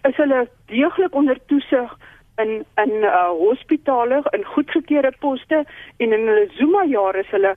[0.07, 1.97] is hulle deeglik onder toesig
[2.37, 5.63] in in uh, hospitale in goedgekeurde poste
[5.97, 7.55] en in hulle Zuma jare is hulle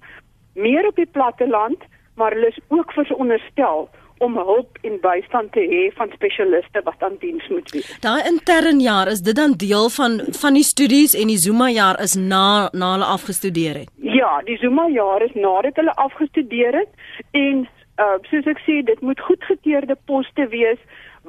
[0.54, 3.88] meer op die platte land maar hulle is ook veronderstel
[4.22, 7.88] om hulp en bystand te hê van spesialiste wat aan diens moet wees.
[8.04, 11.98] Daai intern jaar is dit dan deel van van die studies en die Zuma jaar
[12.06, 13.90] is na na hulle afgestudeer het.
[14.20, 16.92] Ja, die Zuma jaar is nadat hulle afgestudeer het
[17.44, 17.64] en
[17.98, 20.78] uh, soos ek sê dit moet goedgekeurde poste wees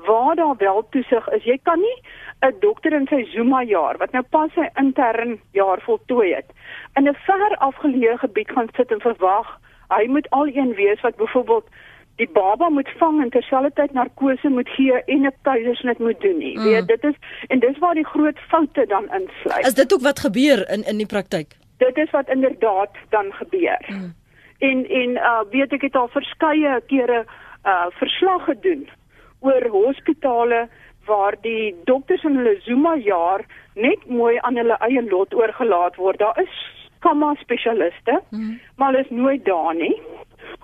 [0.05, 1.43] waar daar wel toesig is.
[1.43, 1.97] Jy kan nie
[2.41, 6.49] 'n dokter in sy Zuma jaar wat nou pas sy intern jaar voltooi het
[6.95, 11.15] in 'n ver afgeleë gebied gaan sit en verwag hy moet al een wees wat
[11.15, 11.67] byvoorbeeld
[12.15, 16.57] die baba moet vang en terselfdertyd narkose moet gee en 'n keisersnit moet doen nie.
[16.57, 16.63] Mm.
[16.63, 17.15] Weet dit is
[17.47, 19.65] en dis waar die groot foute dan insluit.
[19.65, 21.57] Is dit ook wat gebeur in in die praktyk?
[21.77, 23.85] Dit is wat inderdaad dan gebeur.
[23.87, 24.13] Mm.
[24.57, 27.25] En en uh weet ek het al verskeie kere
[27.65, 28.89] uh verslag gedoen
[29.43, 30.67] oor hospitale
[31.05, 33.43] waar die dokters in hulle Zuma jaar
[33.75, 36.19] net mooi aan hulle eie lot oorgelaat word.
[36.19, 36.55] Daar is
[37.03, 38.59] kamma spesialiste, mm.
[38.77, 39.97] maar hulle is nooit daar nie.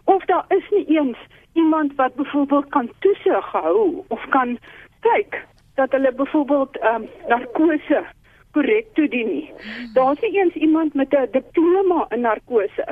[0.03, 1.17] of daar is nie eens
[1.53, 4.57] iemand wat byvoorbeeld kan toesig hou of kan
[4.99, 8.03] kyk dat hulle byvoorbeeld ehm um, narkose
[8.51, 9.51] korrek toedien nie.
[9.93, 12.87] Daar's nie eens iemand met 'n diploma in narkose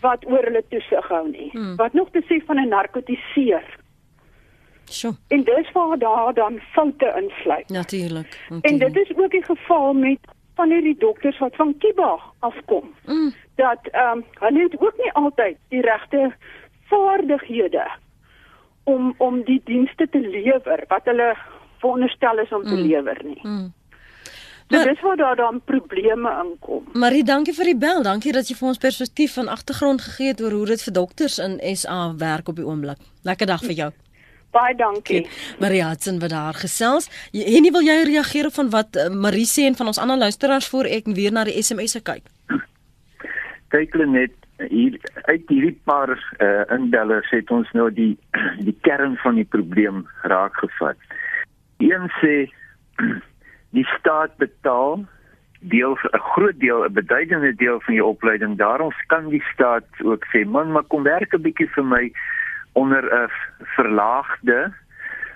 [0.00, 1.50] wat oor hulle toesig hou nie.
[1.52, 1.76] Hmm.
[1.76, 3.64] Wat nog te sê van 'n narkotiseer.
[4.92, 5.14] Sjoe.
[5.28, 7.68] En dis waar daar dan foute insluit.
[7.68, 8.38] Natuurlik.
[8.60, 10.18] En dit is ook die geval met
[10.54, 12.94] van hierdie dokters wat van Kiba afkom.
[13.06, 13.32] Mm.
[13.56, 16.34] Dat ehm um, hulle het ook nie altyd die regte
[16.88, 17.86] vaardighede
[18.84, 21.36] om om die dienste te lewer wat hulle
[21.80, 22.86] veronderstel is om te Mm.
[22.88, 23.40] lewer nie.
[23.42, 23.72] Mm.
[24.70, 26.84] So Maar- dis waar daar dan probleme inkom.
[26.92, 28.02] Marie, dankie vir die bel.
[28.02, 31.38] Dankie dat jy vir ons perspektief van agtergrond gegee het oor hoe dit vir dokters
[31.38, 32.98] in SA werk op die oomblik.
[33.22, 33.90] Lekker dag vir jou.
[34.50, 35.26] Baie dankie.
[35.62, 37.06] Marie Hudson wat daar gesels.
[37.32, 40.18] En nie wil jy reageer op van wat uh, Marie sê en van ons ander
[40.18, 42.26] luisteraars voor ek weer na die SMS'e kyk.
[43.70, 44.34] kyk hulle net
[44.68, 44.98] hier
[45.30, 46.10] uit hierdie paar
[46.42, 48.16] uh, indellers het ons nou die
[48.66, 50.98] die kern van die probleem raak gevat.
[51.78, 52.34] Een sê
[53.76, 55.06] die staat betaal
[55.60, 58.58] deel 'n groot deel 'n beduidende deel van jou opleiding.
[58.58, 62.12] Daarom kan die staat ook sê man, maar kom werk 'n bietjie vir my
[62.72, 63.30] onder 'n
[63.64, 64.72] verlaagde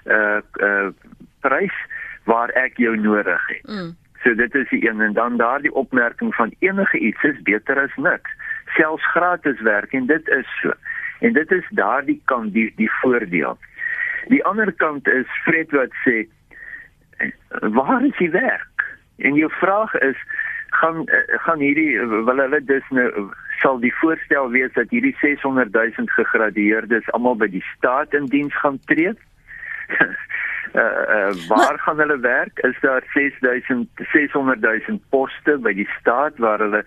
[0.04, 0.88] uh uh
[1.40, 1.74] prys
[2.24, 3.66] waar ek jou nodig het.
[3.66, 3.96] Mm.
[4.22, 7.96] So dit is die een en dan daardie opmerking van enige iets is beter as
[7.96, 8.30] niks.
[8.66, 10.72] Selfs gratis werk en dit is so.
[11.20, 13.58] En dit is daardie kant die die voordeel.
[14.28, 16.24] Die ander kant is Fred wat sê
[17.60, 18.96] waar is die werk?
[19.16, 20.16] En jou vraag is
[20.68, 23.28] gaan eh, gaan hierdie wil hulle dus nou
[23.62, 28.54] sal die voorstel wees dat hierdie 600 000 gegradueerdes almal by die staat in diens
[28.62, 29.14] gaan tree?
[30.00, 30.06] uh,
[30.80, 32.58] uh, waar gaan hulle werk?
[32.58, 36.84] Is daar 6000 600 000 poste by die staat waar hulle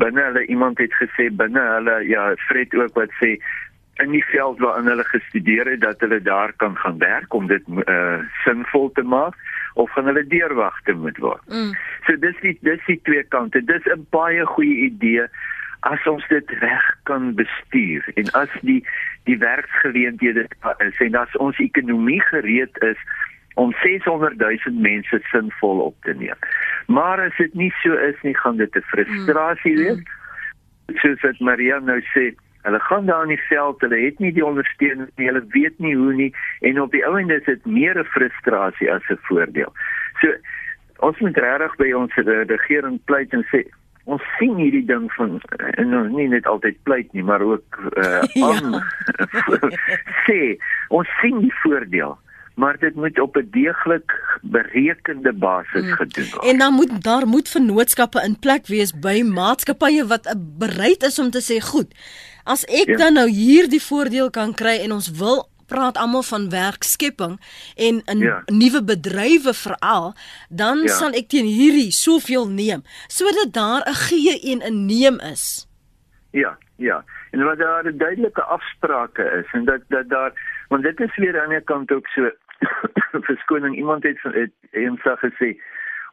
[0.00, 3.38] binne hulle iemand het gesê binne hulle ja Fred ook wat sê
[4.02, 7.62] in die veld waarin hulle gestudeer het dat hulle daar kan gaan werk om dit
[7.68, 9.34] uh, sinvol te maak
[9.74, 11.42] of gaan hulle deurwagte moet word.
[11.46, 11.72] Mm.
[12.06, 13.62] So dis die dis die twee kante.
[13.64, 15.26] Dis 'n baie goeie idee
[15.80, 18.82] as ons dit reg kan bestuur en as die
[19.24, 20.46] die werksgeleenthede
[20.78, 22.96] is en as ons ekonomie gereed is
[23.54, 26.38] om 600 000 mense sinvol op te neem.
[26.86, 29.78] Maar as dit nie so is nie, gaan dit 'n frustrasie Mm.
[29.78, 30.02] wees.
[31.02, 34.44] Soos wat Maria nou sê, hulle gaan daar in die veld, hulle het nie die
[34.44, 37.98] ondersteuning nie, hulle weet nie hoe nie en op die ou end is dit meer
[37.98, 39.72] 'n frustrasie as 'n voordeel.
[40.20, 40.28] So
[40.96, 43.66] ons moet regtig by ons regering pleit en sê
[44.08, 45.34] ons sien hierdie ding van
[45.76, 48.48] en nou nie net altyd pleit nie maar ook uh, Ja.
[48.54, 48.78] aan
[50.26, 50.56] sê
[50.88, 52.16] ons sien die voordeel
[52.58, 54.10] maar dit moet op 'n deeglik
[54.42, 55.92] berekende basis Mm.
[56.00, 56.44] gedoen word.
[56.50, 61.18] En dan moet daar moet vennootskappe in plek wees by maatskappye wat uh, bereid is
[61.18, 61.94] om te sê, "Goed,
[62.44, 62.96] as ek Ja.
[62.96, 67.38] dan nou hierdie voordeel kan kry en ons wil praat almal van werkskepping
[67.76, 68.42] en in Ja.
[68.46, 70.14] nuwe bedrywe veral,
[70.48, 70.88] dan Ja.
[70.88, 75.66] sal ek teen hierdie soveel neem sodat daar 'n gee en 'n neem is."
[76.30, 77.04] Ja, ja.
[77.30, 80.32] En wat daar 'n duidelike afsprake is en dat dat daar
[80.68, 82.30] want dit is weer aan die ander kant ook so
[83.30, 85.56] verskoning iemand het het eendag gesê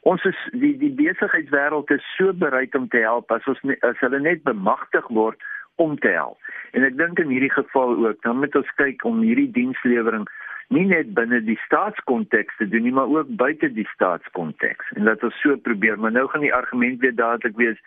[0.02, 4.20] ons is die die besigheidswêreld is so bereid om te help as ons as hulle
[4.20, 5.41] net bemagtig word
[5.76, 6.38] om te help.
[6.72, 10.28] En ek dink in hierdie geval ook, dan moet ons kyk om hierdie dienslewering
[10.74, 14.92] nie net binne die staatskonteks te doen nie, maar ook buite die staatskonteks.
[14.96, 17.78] En dat ons so probeer, maar nou gaan die argument weer dadelik wees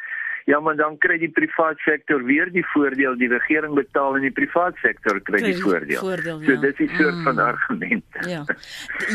[0.48, 4.30] Ja, maar dan kry die privaat sektor weer die voordeel, die regering betaal en die
[4.32, 6.00] privaat sektor kry die voordeel.
[6.00, 6.60] voordeel, So ja.
[6.60, 7.22] dis die soort Mm.
[7.24, 8.04] van argument.
[8.26, 8.44] Ja.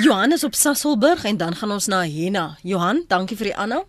[0.03, 2.55] Johannes op Sasselburg en dan gaan ons na Hena.
[2.61, 3.83] Johan, dankie vir die aanhou.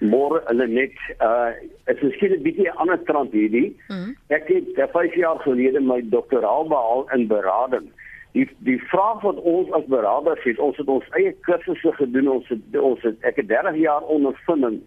[0.00, 1.52] Môre hulle net uh
[1.92, 3.76] is miskien 'n bietjie 'n ander trant hierdie.
[3.88, 4.14] Mhm.
[4.28, 7.90] Ek het uh, 5 jaar gelede my doktoraal behaal in berading.
[8.32, 12.48] Die die vraag wat ons as beraders het, ons het ons eie kursusse gedoen, ons
[12.48, 14.80] het ons het ek het 30 jaar ondervinding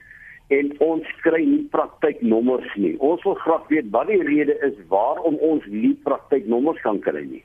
[0.47, 2.95] en ons kry nie praktyknommers nie.
[2.99, 7.43] Ons wil graag weet wat die rede is waarom ons nie praktyknommers kan kry nie.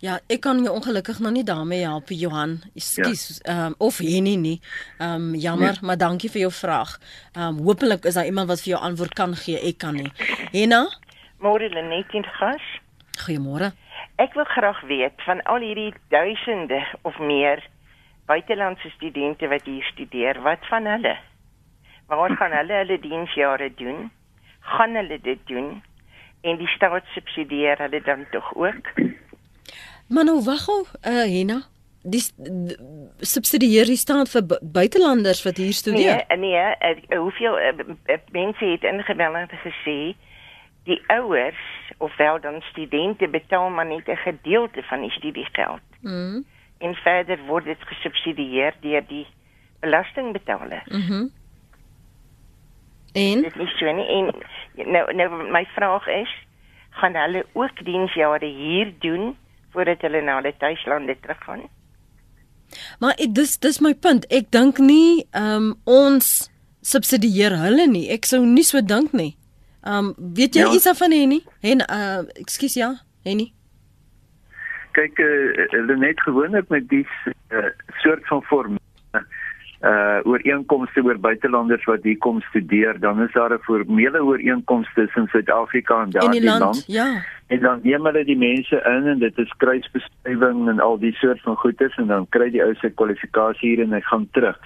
[0.00, 2.60] Ja, ek kan jou ongelukkig nog nie daarmee help, Johan.
[2.78, 4.60] Ekskuus, ehm um, of Henny nie.
[4.98, 5.82] Ehm um, jammer, Nee.
[5.82, 6.98] maar dankie vir jou vraag.
[7.34, 9.58] Ehm um, hopelik is daar iemand wat vir jou antwoord kan gee.
[9.58, 10.12] Ek kan nie.
[10.52, 10.84] Henna,
[11.38, 12.62] Môre Lenet in gas.
[13.18, 13.72] goeiemôre.
[14.18, 17.62] Ek wil graag weet van al hierdie duisende of meer
[18.26, 21.16] buitelandse studente wat hier studeer, wat van hulle?
[22.06, 24.10] Waar gaan hulle hulle diensjare doen?
[24.60, 25.82] Gaan hulle dit doen?
[26.42, 28.86] En die staat subsidieer hulle dan tog ook?
[30.08, 31.62] Maar nou wag gou, uh, Henna.
[32.02, 32.78] Die s- d-
[33.20, 36.24] subsidieer die staat vir bu- buitelanders wat hier studeer.
[36.28, 37.72] Nee, nee, uh, hoeveel uh,
[38.32, 40.16] mense het ingemeld en gesê
[40.84, 41.58] die ouers
[41.98, 45.80] ofwel dan studente betaal maar net 'n gedeelte van die studiegeld.
[46.00, 46.44] Mm.
[46.78, 49.26] En verder word dit gesubsidieer deur die
[49.80, 50.82] belastingbetaler.
[50.86, 51.12] Mhm.
[51.12, 51.30] Mm
[53.12, 54.34] en dit is so nie en
[54.92, 56.30] nou nou my vraag is
[56.90, 59.36] gaan hulle ook diensjare hier doen
[59.78, 61.68] voordat hulle na hulle tuislande teruggaan?
[63.00, 64.26] Maar ek, dis dis my punt.
[64.34, 66.48] Ek dink nie ehm um, ons
[66.88, 68.08] subsidieer hulle nie.
[68.14, 69.36] Ek sou nie so dink nie.
[69.86, 70.74] Ehm um, weet jy ja.
[70.74, 71.40] iets van Henny?
[71.62, 72.90] En uh ekskuus ja,
[73.28, 73.52] Henny.
[74.98, 77.04] Kyk, uh, hulle net gewoonlik met die
[77.54, 77.70] uh,
[78.02, 78.78] soort van vorm
[79.80, 85.26] uh ooreenkomste oor buitelanders wat hier kom studeer, dan is daar 'n formele ooreenkoms tussen
[85.26, 86.84] Suid-Afrika en daardie land, land.
[86.86, 87.22] Ja.
[87.46, 91.40] En dan neem hulle die mense in en dit is kruisbestuiving en al die soort
[91.40, 94.58] van goeders en dan kry die ou sy kwalifikasie hier en hy gaan terug.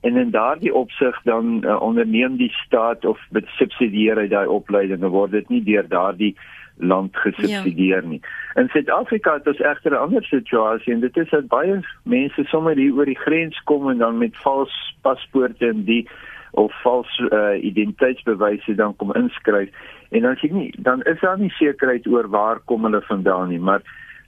[0.00, 3.18] En in daardie opsig dan uh, onderneem die staat of
[3.58, 6.36] subsidieer hy daai opleiding en word dit nie deur daardie
[6.76, 8.08] land gesubsidieer ja.
[8.08, 8.22] nie.
[8.54, 12.76] In Suid-Afrika het ons egter 'n ander situasie en dit is dat baie mense sommer
[12.76, 16.08] hier oor die grens kom en dan met vals paspoorte en die
[16.50, 19.70] of vals uh, identiteitsbewyse dan kom inskryf.
[20.10, 23.60] En dan sien nie dan is daar nie sekerheid oor waar kom hulle vandaan nie,
[23.60, 23.82] maar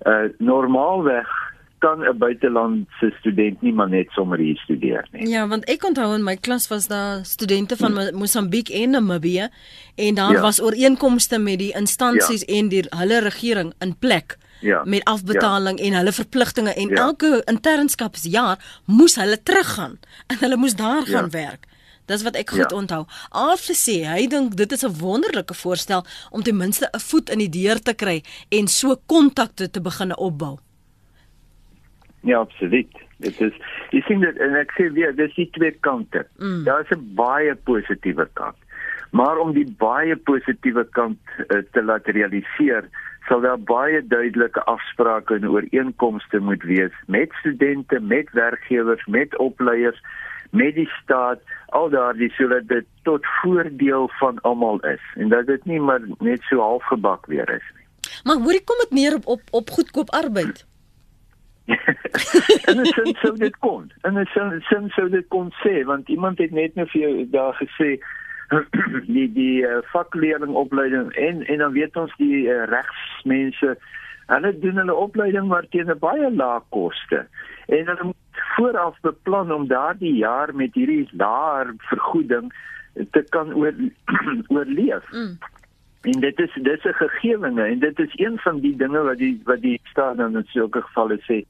[0.07, 1.51] uh, normaalweg
[1.83, 5.28] kan 'n buitelandse student nie maar net sommer hier studeer nie.
[5.28, 8.18] Ja, want ek onthou in my klas was daar studente van hmm.
[8.18, 9.49] Mosambiek en Namibië
[9.95, 10.41] en daar ja.
[10.41, 12.55] was ooreenkomste met die instansies ja.
[12.59, 14.39] en die hulle regering in plek.
[14.62, 14.83] Ja.
[14.85, 15.85] met afbetaling ja.
[15.85, 16.95] en hulle verpligtinge en ja.
[16.95, 19.99] elke internskapsjaar moes hulle teruggaan
[20.30, 21.37] en hulle moes daar gaan ja.
[21.49, 21.66] werk.
[22.07, 22.76] Dis wat ek goed ja.
[22.76, 23.05] onthou.
[23.30, 27.39] Alfe sê hy dink dit is 'n wonderlike voorstel om ten minste 'n voet in
[27.39, 30.59] die deur te kry en so kontakte te begin opbou.
[32.23, 32.91] Ja, absoluut.
[33.23, 33.55] Dit is
[33.91, 36.25] jy sien dit en ek sê weer, dis die twee kante.
[36.39, 36.64] Mm.
[36.64, 38.59] Daar is 'n baie positiewe kant.
[39.11, 42.89] Maar om die baie positiewe kant uh, te laat realiseer,
[43.29, 50.01] sal daar baie duidelike afsprake en ooreenkomste moet wees met studente, met werkgewers, met opleiers,
[50.51, 55.64] met die staat, al daardie sodat dit tot voordeel van almal is en dat dit
[55.64, 57.87] nie maar net so halfgebak weer is nie.
[58.25, 60.66] Maar hoorie kom dit neer op op, op goedkoop arbeid?
[62.69, 63.93] En dit sou sou dit kon.
[64.03, 67.15] En dit sou sin sou dit kon sê want iemand het net nou vir jou
[67.31, 67.99] daar gesê
[69.15, 73.77] die die uh, vakleerlingopleiding en en dan weet ons die uh, regsmense
[74.33, 77.27] hulle doen hulle opleiding maar teen 'n baie lae koste.
[77.67, 82.53] En hulle moet vooraf beplan om daardie jaar met hierdie laer vergoeding
[83.11, 83.75] te kan oor
[84.55, 85.11] oorleef.
[85.13, 85.39] Mm.
[86.03, 89.40] En dit is dis 'n gegewene en dit is een van die dinge wat die
[89.44, 91.44] wat die staat dan in sulke gevalle sê.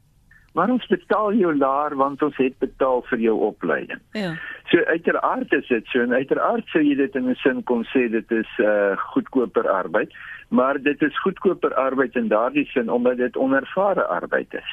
[0.53, 4.01] Maar ons betaal jou laer want ons het betaal vir jou opleiding.
[4.13, 4.35] Ja.
[4.69, 8.11] So uiteraard is dit so en uiteraard sou jy dit in 'n sin kon sê
[8.11, 10.13] dit is uh goedkoper arbeid,
[10.53, 14.73] maar dit is goedkoper arbeid in daardie sin omdat dit onervare arbeid is.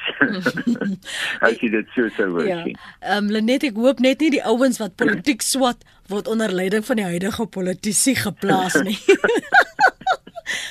[1.46, 2.60] As jy dit so sou wou ja.
[2.64, 2.76] sien.
[3.00, 6.84] Ehm um, Lenet ek hoop net nie die ouens wat politiek swat word onder leiding
[6.84, 8.98] van die huidige politici geplaas nie.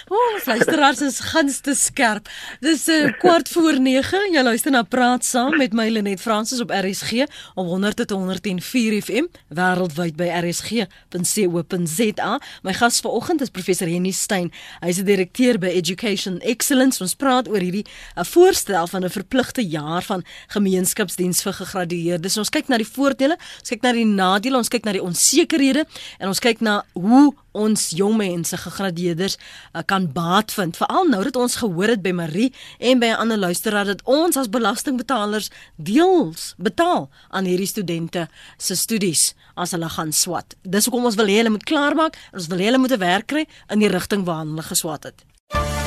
[0.08, 2.30] O, oh, luisteraars is gunste skerp.
[2.60, 4.32] Dis 'n uh, eh, kwart voor 9.
[4.32, 7.12] Jy luister na Praat saam met my Lenet Fransis op RSG
[7.56, 12.32] op 100.104 FM wêreldwyd by rsg.co.za.
[12.62, 14.52] My gas vanoggend is professor Henny Stein.
[14.80, 17.04] Hy's 'n direkteur by Education Excellence.
[17.04, 17.86] Ons praat oor hierdie
[18.16, 22.38] 'n voorstel van 'n verpligte jaar van gemeenskapsdiens vir gegradueerdes.
[22.38, 25.86] Ons kyk na die voordele, ons kyk na die nadele, ons kyk na die onsekerhede
[26.18, 31.22] en ons kyk na hoe ons jong mense gegradueerdes uh, kan baat vind veral nou
[31.28, 32.50] dat ons gehoor het by Marie
[32.80, 38.76] en by 'n ander luisteraar dat ons as belastingbetalers deels betaal aan hierdie studente se
[38.76, 40.56] studies as hulle gaan swat.
[40.64, 43.28] Dis hoekom ons wil hê hulle moet klaarmaak, ons wil hê hulle moet 'n werk
[43.28, 45.26] kry in die rigting waarna hulle geswat het.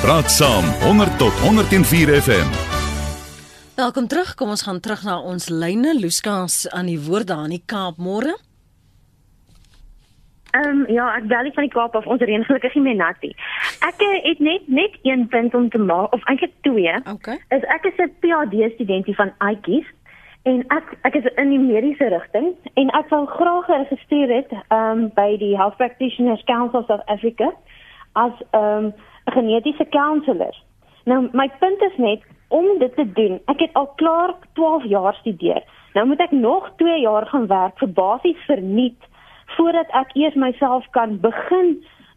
[0.02, 2.48] Praat saam 100 tot 104 FM.
[3.74, 4.34] Welkom terug.
[4.34, 5.94] Kom ons gaan terug na ons lyne.
[5.96, 8.34] Luska's aan die woord daar in die Kaap môre.
[10.53, 12.07] Ehm um, ja, ek bel van die Kaap af.
[12.07, 13.32] Ons reën gelukkig nie meer nat nie.
[13.88, 16.92] Ek uh, het net net een punt om te maak of eintlik twee.
[17.12, 17.38] Okay.
[17.57, 19.88] Is ek is 'n PhD studentie van Aitjies
[20.42, 24.90] en ek ek is in die mediese rigting en ek wil graag geregistreer het ehm
[24.90, 27.48] um, by die Health Practitioners Council of South Africa
[28.12, 28.92] as ehm um,
[29.26, 30.55] 'n genetiese counselor.
[31.05, 33.40] Nou my punt is net om dit te doen.
[33.46, 35.62] Ek het al klaar 12 jaar studeer.
[35.92, 39.00] Nou moet ek nog 2 jaar gaan werk vir basies verniet
[39.57, 41.76] voordat ek eers myself kan begin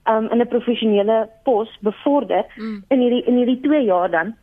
[0.09, 2.83] um, in 'n professionele pos bevorder mm.
[2.87, 4.35] in hierdie in hierdie 2 jaar dan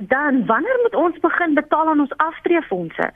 [0.00, 3.10] dan wanneer moet ons begin betaal aan ons aftreefondse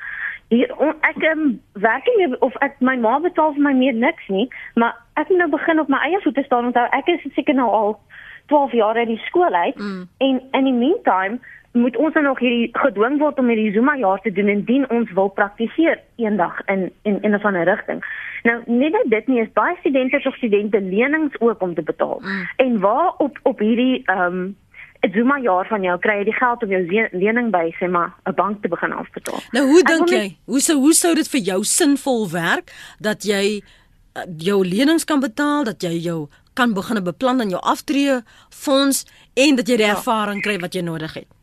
[0.49, 4.29] hier on, ek um, werk nie of ek my ma betaal vir my meer niks
[4.29, 7.55] nie maar ek moet nou begin op my eie voete staan onthou ek is seker
[7.55, 7.99] nou al
[8.47, 10.09] 12 jaar uit die skool uit mm.
[10.19, 11.39] en in die meantime
[11.73, 15.13] moet ons dan nog hierdie gedwing word om hierdie Zuma jaar te doen indien ons
[15.13, 18.05] wil praktiseer eendag in in in 'n van 'n rigting.
[18.43, 22.21] Nou net dit nie is baie studente of studente lenings ook om te betaal.
[22.23, 22.49] Mm.
[22.57, 24.57] En waar op op hierdie ehm um,
[25.01, 28.15] 'n Zuma jaar van jou kry jy die geld om jou lening by sê maar
[28.25, 29.39] 'n bank te begin afbetaal.
[29.51, 30.37] Nou hoe dink jy?
[30.45, 35.21] Hoe sou hoe sou dit vir jou sinvol werk dat jy uh, jou lenings kan
[35.21, 39.87] betaal, dat jy jou kan begin beplan aan jou aftree fonds en dat jy die
[39.87, 39.95] ja.
[39.95, 41.40] ervaring kry wat jy nodig het.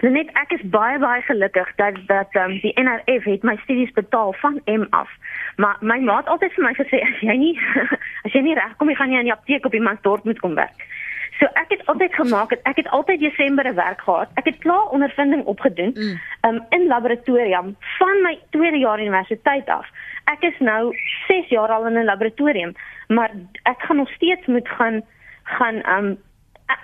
[0.00, 4.32] Net ek is baie baie gelukkig dat dat um, die NRF het my studies betaal
[4.40, 5.10] van M af.
[5.56, 7.56] Maar my ma het altyd vir my gesê as jy nie
[8.24, 10.56] as jy nie regkom jy gaan nie aan die apteek op die Mansdorp moet kom
[10.56, 10.86] werk.
[11.40, 14.32] So ek het altyd gemaak het ek het altyd Desember 'n werk gehad.
[14.40, 16.16] Ek het klaar ondervinding opgedoen mm.
[16.48, 19.86] um, in laboratorium van my tweede jaar universiteit af.
[20.24, 20.96] Ek is nou
[21.28, 22.72] 6 jaar al in 'n laboratorium,
[23.08, 23.30] maar
[23.62, 25.02] ek gaan nog steeds moet gaan
[25.44, 26.18] gaan um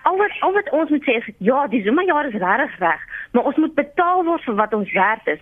[0.02, 3.00] al wat al wat ons moet sê is ja, die Zuma jaar is regtig reg,
[3.32, 5.40] maar ons moet betaal word vir wat ons werd is.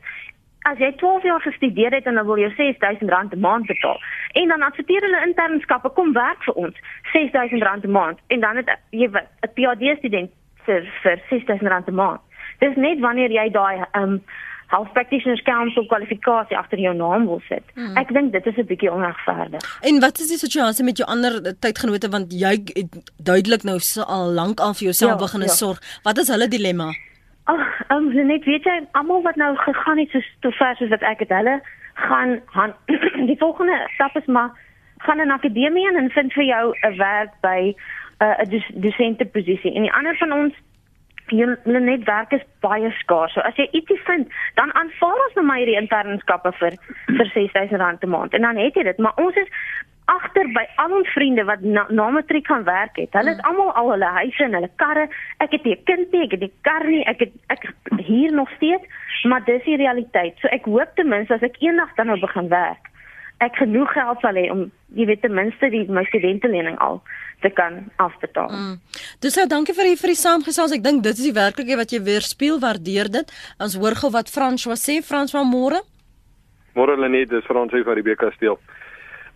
[0.68, 4.00] As jy 12 jaar gestudeer het en dan wil jy R6000 'n maand betaal
[4.32, 6.76] en dan adverteer hulle internskappe kom werk vir ons
[7.12, 10.30] R6000 'n maand en dan het jy 'n PhD student
[10.64, 12.20] vir vir R6000 'n maand.
[12.58, 14.22] Dis net wanneer jy daai um
[14.66, 17.62] Health Practitioners Council kwalifikasie agter jou naam wil sit.
[17.74, 17.96] Hmm.
[17.96, 19.62] Ek dink dit is 'n bietjie onregverdig.
[19.82, 24.32] En wat is die situasie met jou ander tydgenote want jy het duidelik nou al
[24.32, 25.46] lank al vir jouself ja, begin ja.
[25.48, 25.78] sorg.
[26.02, 26.94] Wat is hulle dilemma?
[27.44, 27.60] Ag,
[27.90, 31.18] um, net weet jy almal wat nou gegaan het so te ver soos wat ek
[31.18, 31.60] het hulle
[31.94, 32.72] gaan gaan
[33.30, 34.50] die volgende stap is maar
[34.98, 37.74] gaan in akademie en vind vir jou 'n werk by
[38.18, 39.74] uh, 'n uh, dosente posisie.
[39.74, 40.54] En die ander van ons
[41.38, 43.34] hulle netwerk is baie skaars.
[43.34, 46.78] So as jy ietsie vind, dan aanvaar ons net maar hierdie internskappe vir
[47.16, 48.34] vir R6000 'n maand.
[48.34, 49.48] En dan het jy dit, maar ons is
[50.04, 53.12] agter by al ons vriende wat na, na matriek gaan werk het.
[53.16, 55.06] Hulle het almal al hulle huise en hulle karre.
[55.44, 57.04] Ek het nie 'n kind nie, ek het nie kar nie.
[57.04, 58.84] Ek het ek hier nog steeds,
[59.24, 60.36] maar dis die realiteit.
[60.38, 62.90] So ek hoop ten minste as ek eendag dan nou begin werk,
[63.42, 67.00] ek genoeg geld sal hê om jy weet ten minste die my studentelening al
[67.42, 68.52] te kan afbetaal.
[68.52, 68.76] Mm.
[69.20, 70.72] Dis nou dankie vir die vir die saamgesels.
[70.76, 72.60] Ek dink dit is die werklikheid wat jy weerspieël.
[72.62, 73.34] Waardeer dit.
[73.60, 75.00] Ons hoor gou wat François sê.
[75.04, 75.82] François môre.
[76.74, 78.58] Môre Lenet, dis François van die Bekasteel.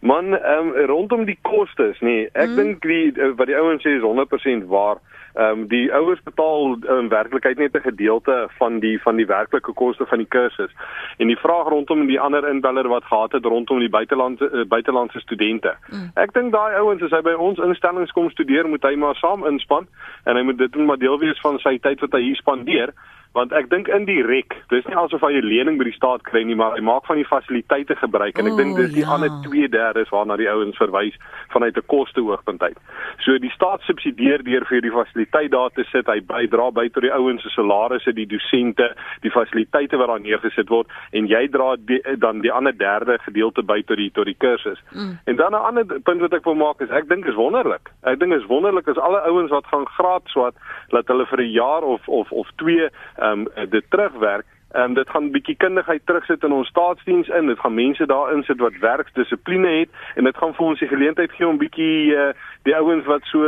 [0.00, 2.56] Man, ehm um, rondom die kostes, nee, ek mm.
[2.56, 5.02] dink die eh, wat die ouens sê is 100% waar.
[5.34, 9.72] Ehm um, die ouers betaal in werklikheid net 'n gedeelte van die van die werklike
[9.72, 10.72] koste van die kursus.
[11.16, 15.20] En die vraag rondom die ander inbeller wat gehad het rondom die buitelandse uh, buitelandse
[15.20, 15.76] studente.
[15.90, 16.10] Mm.
[16.14, 19.46] Ek dink daai ouens as hy by ons instellings kom studeer, moet hy maar saam
[19.46, 19.86] inspann
[20.24, 22.92] en hy moet dit moet maar deel wees van sy tyd wat hy hier spandeer
[23.32, 26.54] want ek dink indirek dis nie asof hy 'n lening by die staat kry nie
[26.54, 29.14] maar hy maak van die fasiliteite gebruik en ek dink dis die ja.
[29.14, 31.14] ander 2/3 waarna die ouens verwys
[31.48, 32.78] vanuit 'n koste hoogtepunt uit.
[33.18, 37.02] So die staat subsidieer deur vir die fasiliteit daar te sit, hy bydra by tot
[37.02, 41.76] die ouens se salarisse, die dosente, die fasiliteite wat daar neergesit word en jy dra
[41.76, 44.78] die, dan die ander derde gedeelte by tot die tot die kursus.
[44.92, 45.18] Mm.
[45.24, 47.90] En dan 'n ander punt wat ek wil maak is ek dink is wonderlik.
[48.02, 50.54] Ek dink is wonderlik as alle ouens wat gaan graad swat
[50.90, 52.88] dat hulle vir 'n jaar of of of 2
[53.18, 54.46] ehm um, dit terugwerk.
[54.72, 57.46] Ehm um, dit gaan 'n bietjie kundigheid terugsit in ons staatsdiens in.
[57.46, 61.32] Dit gaan mense daarin sit wat werksdissipline het en dit gaan vir ons die geleentheid
[61.32, 63.44] gee om bietjie uh, die ouens wat so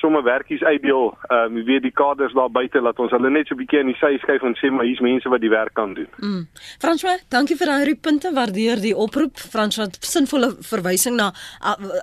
[0.00, 3.54] sommer werkies uitdeel, ehm um, weet die kaders daar buite laat ons hulle net so
[3.54, 5.94] 'n bietjie in die sy skuif en sê maar hier's mense wat die werk kan
[5.94, 6.08] doen.
[6.18, 6.46] Mm.
[6.78, 8.32] François, dankie vir daai punte.
[8.34, 9.36] Waardeer die oproep.
[9.36, 11.32] François, sinvolle verwysing na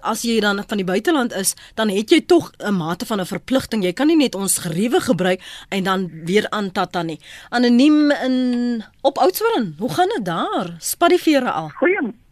[0.02, 3.26] as jy dan van die buiteland is, dan het jy tog 'n mate van 'n
[3.26, 3.84] verpligting.
[3.84, 7.20] Jy kan nie net ons geriewe gebruik en dan weer aan tata nie.
[7.50, 9.76] Anoniem in op Oudtshoorn.
[9.80, 10.76] Hoe gaan dit daar?
[10.80, 11.70] Spat die vere al.
[11.70, 12.25] Goeie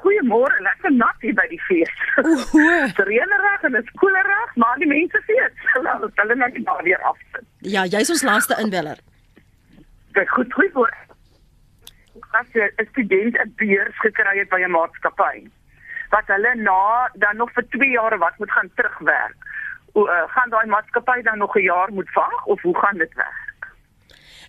[0.00, 1.92] Goeiemôre, lekker nat hier by die fees.
[2.16, 5.52] Dit reën reg en dit is koeler reg, maar die mense fees.
[5.84, 7.44] Laat hulle net daar weer afsit.
[7.74, 8.98] Ja, jy's ons laaste inbeller.
[10.16, 10.94] Kyk, goed, goed voor.
[12.38, 15.50] As jy 'n student 'n beurs gekry het by 'n maatskappy,
[16.10, 19.36] wat hulle na dan nog vir 2 jaar wat moet gaan terugwerk.
[19.92, 23.14] O, uh, gaan daai maatskappy dan nog 'n jaar moet wag of hoe gaan dit
[23.14, 23.39] werk?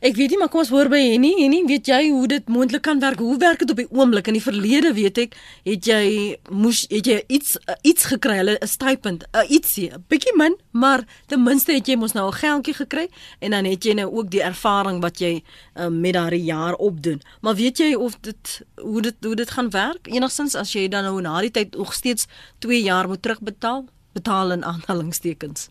[0.01, 1.29] Ek weet nie maar kom ons hoor by Henny.
[1.37, 3.19] Henny, weet jy hoe dit moontlik kan werk?
[3.21, 4.31] Hoe werk dit op die oomblik?
[4.31, 5.35] In die verlede weet ek,
[5.67, 6.05] het jy
[6.49, 10.55] moes het jy iets uh, iets gekry, hulle 'n stipend, uh, ietsie, 'n bietjie min,
[10.73, 13.09] maar ten minste het jy mos nou 'n geldjie gekry
[13.41, 15.43] en dan het jy nou ook die ervaring wat jy
[15.77, 17.21] uh, met daardie jaar opdoen.
[17.41, 20.07] Maar weet jy of dit hoe dit hoe dit gaan werk?
[20.09, 22.25] Enigstens as jy dan nou na die tyd nog steeds
[22.59, 25.69] 2 jaar moet terugbetaal, betaal in aanhalingstekens.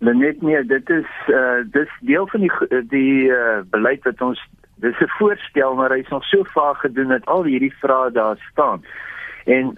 [0.00, 4.40] Net nee, dit is uh dis deel van die die uh beleid wat ons
[4.80, 8.84] dis 'n voorstel maar hy's nog so vaag gedoen dat al hierdie vrae daar staan.
[9.44, 9.76] En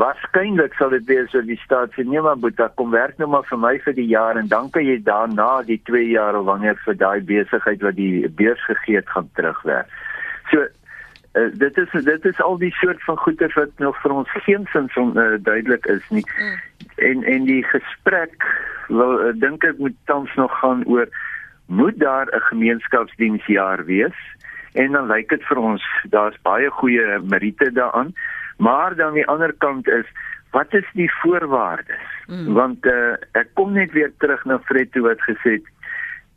[0.00, 3.44] Waarskynlik sal dit wees dat die staat sê nee maar boeta kom werk nou maar
[3.44, 6.78] vir my vir die jaar en dan kan jy daarna die 2 jaar of wanneer
[6.84, 9.92] vir daai besigheid wat die beurs gegee het gaan terugwerk.
[10.50, 10.64] So
[11.34, 14.96] uh, dit is dit is al die soort van goeder wat nog vir ons geensins
[14.96, 16.24] on, uh, duidelik is nie.
[16.38, 16.58] Mm.
[16.96, 18.46] En en die gesprek
[18.88, 21.08] wil uh, dink ek moet tans nog gaan oor
[21.66, 24.18] moet daar 'n gemeenskapsdiensjaar wees?
[24.72, 28.12] En dan lyk dit vir ons daar's baie goeie meriete daaraan.
[28.56, 30.06] Maar dan die ander kant is
[30.50, 32.08] wat is die voorwaardes?
[32.26, 32.52] Mm.
[32.52, 35.68] Want uh, ek kom net weer terug na Fred toe wat gesê het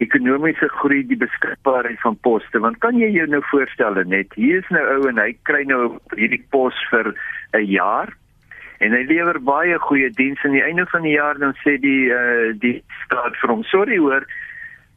[0.03, 2.59] ekonomiese groei die beskikbaarheid van poste.
[2.59, 5.97] Want kan jy jou nou voorstel net hier is nou ou en hy kry nou
[6.17, 7.13] hierdie pos vir
[7.53, 8.11] 'n jaar
[8.83, 10.39] en hy lewer baie goeie diens.
[10.43, 13.97] Aan die einde van die jaar dan sê die uh, die staat vir hom sorry
[13.97, 14.27] hoor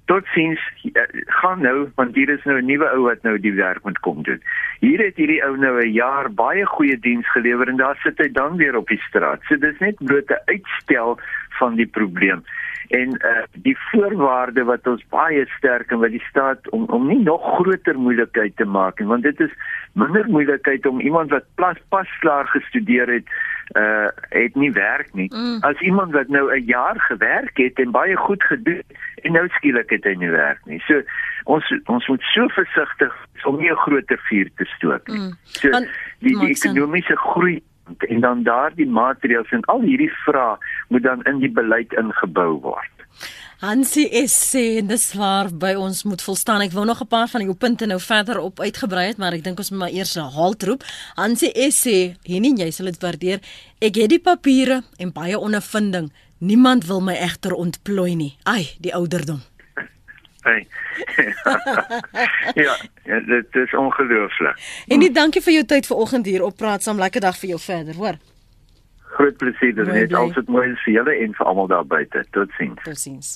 [0.09, 1.05] tot sins uh,
[1.41, 4.23] gaan nou want hier is nou 'n nuwe ou wat nou die werk moet kom
[4.23, 4.41] doen.
[4.81, 8.29] Hier het hierdie ou nou 'n jaar baie goeie diens gelewer en daar sit hy
[8.33, 9.43] dan weer op die straat.
[9.49, 11.19] So dis net bloot 'n uitstel
[11.59, 12.45] van die probleem.
[12.89, 17.23] En uh, die voorwaarde wat ons baie sterk en wat die staat om om nie
[17.23, 19.53] nog groter moeilikheid te maak nie want dit is
[19.93, 23.29] minder moeilikheid om iemand wat pas pas klaar gestudeer het
[23.77, 25.59] uh het nie werk nie mm.
[25.61, 28.83] as iemand wat nou 'n jaar gewerk het en baie goed gedoen
[29.23, 31.03] en nou skielik het hy nie werk nie so
[31.45, 33.12] ons ons moet so versigtig
[33.45, 35.33] om nie 'n groter vuur te stook nie mm.
[35.43, 35.71] so
[36.19, 37.62] die, die ekonomiese groei
[37.97, 40.57] en dan daardie maatreëls en al hierdie vrae
[40.89, 42.98] moet dan in die beleid ingebou word.
[43.59, 46.63] Hansie sê dis waar by ons moet volstaan.
[46.63, 49.43] Ek wou nog 'n paar van jou punte nou verder op uitgebrei het, maar ek
[49.43, 50.85] dink ons moet maar eers 'n halt roep.
[51.17, 53.41] Hansie sê, "Henie, jy sal dit waardeer.
[53.81, 56.13] Ek het die papiere en baie ondervinding.
[56.39, 58.37] Niemand wil my egter ontplooi nie.
[58.45, 59.43] Ai, die ouderdom."
[60.43, 60.67] Hey.
[62.65, 64.85] ja, ja, dit is ongelooflik.
[64.89, 66.99] En nie dankie vir jou tyd vanoggend hier op praat saam.
[66.99, 68.19] Lekker dag vir jou verder, hoor.
[69.19, 72.25] Groot plesier, dit is altyd mooi vir julle en vir almal daar buite.
[72.37, 72.83] Totsiens.
[72.87, 73.31] Totsiens.